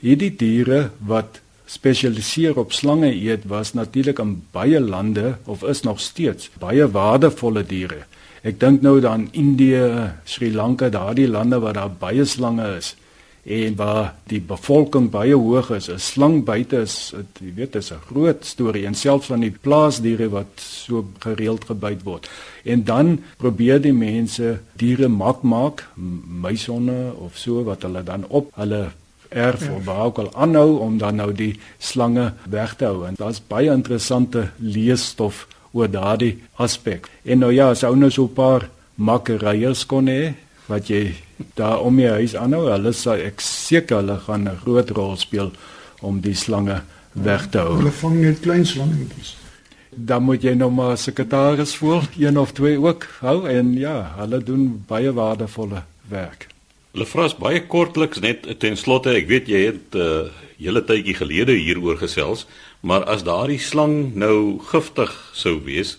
hierdie 0.00 0.32
diere 0.36 0.90
wat 1.06 1.40
spesialiseer 1.70 2.58
op 2.58 2.72
slange 2.74 3.12
eet 3.12 3.44
was 3.50 3.74
natuurlik 3.78 4.18
in 4.22 4.38
baie 4.54 4.80
lande 4.80 5.36
of 5.44 5.62
is 5.62 5.84
nog 5.86 6.00
steeds 6.00 6.50
baie 6.58 6.88
waardevolle 6.90 7.62
diere. 7.66 8.04
Ek 8.40 8.56
dink 8.60 8.80
nou 8.80 8.96
dan 9.04 9.28
Indië, 9.36 10.12
Sri 10.24 10.48
Lanka, 10.52 10.88
daardie 10.88 11.28
lande 11.28 11.58
waar 11.60 11.76
daar 11.76 11.92
baie 11.92 12.24
slange 12.24 12.76
is 12.78 12.94
en 13.44 13.74
waar 13.76 14.14
die 14.28 14.40
bevolking 14.40 15.08
baie 15.10 15.34
hoog 15.34 15.70
is. 15.76 15.88
'n 15.88 15.98
Slang 15.98 16.44
buite 16.44 16.80
is, 16.80 17.12
jy 17.40 17.52
weet, 17.54 17.74
is 17.76 17.90
'n 17.92 18.00
groot 18.08 18.44
storie 18.44 18.86
en 18.86 18.94
selfs 18.94 19.26
van 19.26 19.40
die 19.40 19.50
plaasdiere 19.50 20.28
wat 20.28 20.52
so 20.56 21.04
gereeld 21.18 21.64
gebyt 21.64 22.02
word. 22.02 22.30
En 22.64 22.84
dan 22.84 23.20
probeer 23.36 23.80
die 23.80 23.92
mense 23.92 24.60
diere 24.76 25.08
mak 25.08 25.42
maak, 25.42 25.88
muisonne 26.40 27.12
of 27.16 27.36
so 27.36 27.64
wat 27.64 27.82
hulle 27.82 28.02
dan 28.02 28.24
op 28.28 28.52
hulle 28.54 28.92
erf 29.28 29.64
ja. 29.64 29.72
of 29.72 29.84
waar 29.84 30.04
ook 30.04 30.18
al 30.18 30.34
aanhou 30.34 30.78
om 30.78 30.98
dan 30.98 31.14
nou 31.14 31.32
die 31.32 31.58
slange 31.78 32.32
weg 32.48 32.74
te 32.74 32.84
hou 32.84 33.06
en 33.06 33.14
daar's 33.16 33.40
baie 33.46 33.70
interessante 33.70 34.50
leesstof 34.58 35.46
oor 35.72 35.90
daardie 35.90 36.38
aspek. 36.56 37.08
En 37.24 37.38
nou 37.38 37.52
ja, 37.52 37.70
as 37.70 37.84
ou 37.84 37.96
nou 37.96 38.10
so 38.10 38.24
'n 38.24 38.34
paar 38.34 38.68
makkeryers 38.94 39.86
kon 39.86 40.06
hê 40.06 40.34
wat 40.66 40.88
jy 40.88 41.14
daar 41.54 41.80
om 41.80 41.98
jou 41.98 42.12
huis 42.12 42.36
aanhou, 42.36 42.68
hulle 42.70 42.92
sê 42.92 43.18
ek 43.26 43.40
seker 43.40 43.96
hulle 43.96 44.18
gaan 44.26 44.48
'n 44.48 44.60
groot 44.64 44.90
rol 44.90 45.16
speel 45.16 45.52
om 46.00 46.20
die 46.20 46.34
slange 46.34 46.82
weg 47.12 47.48
te 47.50 47.58
hou. 47.58 47.76
Hulle 47.76 47.90
vang 47.92 48.20
net 48.20 48.40
klein 48.40 48.66
slangetjies. 48.66 49.36
Dan 49.90 50.22
moet 50.22 50.42
jy 50.42 50.54
nou 50.54 50.70
maar 50.70 50.96
sekretaris 50.96 51.74
voel, 51.74 52.02
een 52.18 52.38
of 52.38 52.52
twee 52.52 52.78
ook 52.78 53.06
hou 53.20 53.48
en 53.48 53.74
ja, 53.78 54.14
hulle 54.18 54.38
doen 54.38 54.84
baie 54.86 55.12
waardevolle 55.12 55.82
werk. 56.08 56.46
Hulle 56.92 57.06
vra 57.06 57.24
as 57.24 57.36
baie 57.38 57.66
kortliks 57.66 58.20
net 58.20 58.46
ten 58.58 58.76
slotte, 58.76 59.10
ek 59.14 59.28
weet 59.28 59.48
jy 59.48 59.64
het 59.66 59.94
'n 59.94 59.98
uh, 59.98 60.30
hele 60.58 60.82
tydjie 60.84 61.14
gelede 61.14 61.52
hieroor 61.52 61.96
gesels, 61.96 62.46
maar 62.80 63.04
as 63.04 63.24
daardie 63.24 63.60
slang 63.60 64.14
nou 64.14 64.60
giftig 64.70 65.12
sou 65.32 65.60
wees 65.64 65.98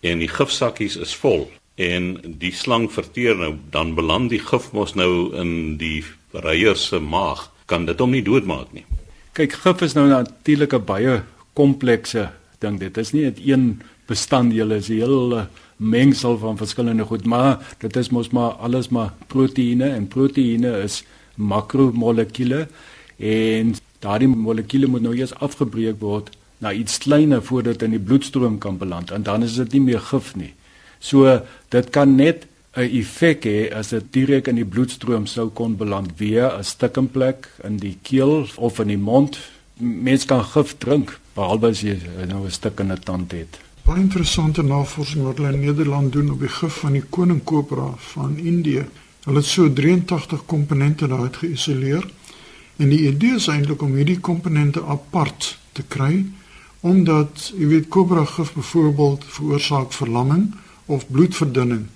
en 0.00 0.18
die 0.18 0.28
gifsakkies 0.28 0.96
is 0.96 1.14
vol 1.16 1.48
en 1.78 2.16
die 2.42 2.52
slang 2.52 2.88
verteer 2.90 3.38
nou, 3.38 3.54
dan 3.70 3.94
beland 3.94 4.32
die 4.34 4.42
gif 4.42 4.72
mos 4.74 4.96
nou 4.98 5.30
in 5.38 5.76
die 5.78 6.02
reier 6.34 6.76
se 6.76 6.98
maag, 6.98 7.46
kan 7.70 7.86
dit 7.86 8.00
hom 8.02 8.12
nie 8.12 8.24
doodmaak 8.26 8.72
nie. 8.74 8.84
Kyk, 9.38 9.54
gif 9.62 9.84
is 9.86 9.94
nou 9.94 10.08
natuurlik 10.10 10.74
'n 10.74 10.84
baie 10.84 11.22
komplekse 11.54 12.30
ding. 12.58 12.78
Dit 12.80 12.98
is 12.98 13.12
nie 13.12 13.22
net 13.22 13.38
een 13.38 13.82
bestanddeel, 14.06 14.68
dit 14.68 14.82
is 14.82 14.88
'n 14.88 15.00
hele 15.00 15.48
mengsel 15.76 16.38
van 16.38 16.56
verskillende 16.56 17.04
goed, 17.04 17.24
maar 17.24 17.58
dit 17.78 17.96
is 17.96 18.10
mos 18.10 18.30
maar 18.30 18.50
alles 18.58 18.88
maar 18.88 19.14
proteïene 19.26 19.88
en 19.90 20.08
proteïene 20.08 20.82
is 20.82 21.04
makromolekuule 21.36 22.68
en 23.18 23.74
daardie 24.04 24.28
molekuule 24.28 24.86
moet 24.86 25.02
nou 25.02 25.14
eers 25.16 25.34
afgebreek 25.34 26.00
word 26.00 26.30
na 26.58 26.72
iets 26.72 26.98
kleiner 26.98 27.42
voordat 27.42 27.82
in 27.82 27.94
die 27.94 28.02
bloedstroom 28.02 28.58
kan 28.58 28.78
beland 28.78 29.10
en 29.10 29.22
dan 29.22 29.42
is 29.42 29.58
dit 29.60 29.72
nie 29.72 29.84
meer 29.90 30.00
gif 30.00 30.34
nie. 30.36 30.54
So 30.98 31.40
dit 31.70 31.90
kan 31.90 32.14
net 32.16 32.46
'n 32.76 32.90
effek 33.00 33.44
hê 33.44 33.72
as 33.74 33.88
dit 33.88 34.12
direk 34.12 34.48
in 34.48 34.56
die 34.56 34.64
bloedstroom 34.64 35.26
sou 35.26 35.48
kon 35.50 35.76
beland 35.76 36.10
via 36.16 36.58
'n 36.58 36.64
stikkenplek 36.64 37.48
in 37.64 37.76
die 37.76 37.96
keel 38.02 38.46
of 38.56 38.78
in 38.78 38.88
die 38.88 38.98
mond. 38.98 39.38
Mens 39.80 40.24
kan 40.24 40.44
gif 40.44 40.74
drink 40.78 41.18
behalwe 41.34 41.68
as 41.68 41.80
jy 41.80 41.98
nou 42.28 42.44
'n 42.44 42.50
stuk 42.50 42.80
in 42.80 42.92
'n 42.92 43.00
tand 43.04 43.32
het. 43.32 43.58
Baie 43.84 44.00
interessante 44.00 44.62
navorsing 44.62 45.24
wat 45.24 45.36
hulle 45.38 45.52
in 45.52 45.60
Nederland 45.60 46.12
doen 46.12 46.30
op 46.30 46.40
die 46.40 46.48
gif 46.48 46.74
van 46.84 46.92
die 46.92 47.04
koninkobra 47.10 47.94
van 47.96 48.36
Indië. 48.36 48.84
Hulle 49.24 49.36
het 49.36 49.46
so 49.46 49.72
83 49.72 50.46
komponente 50.46 51.08
daaruit 51.08 51.36
geïsoleer 51.36 52.04
en 52.78 52.88
die 52.88 53.08
idee 53.10 53.34
is 53.36 53.48
eintlik 53.50 53.82
om 53.82 53.94
hierdie 53.98 54.20
komponente 54.20 54.82
apart 54.86 55.58
te 55.72 55.82
kry 55.82 56.24
omdat 56.86 57.50
jy 57.58 57.66
weet 57.72 57.88
kobra 57.90 58.22
gif 58.24 58.52
byvoorbeeld 58.54 59.24
veroorsaak 59.26 59.92
verlamming 59.92 60.54
of 60.86 61.08
bloedverdunning. 61.10 61.88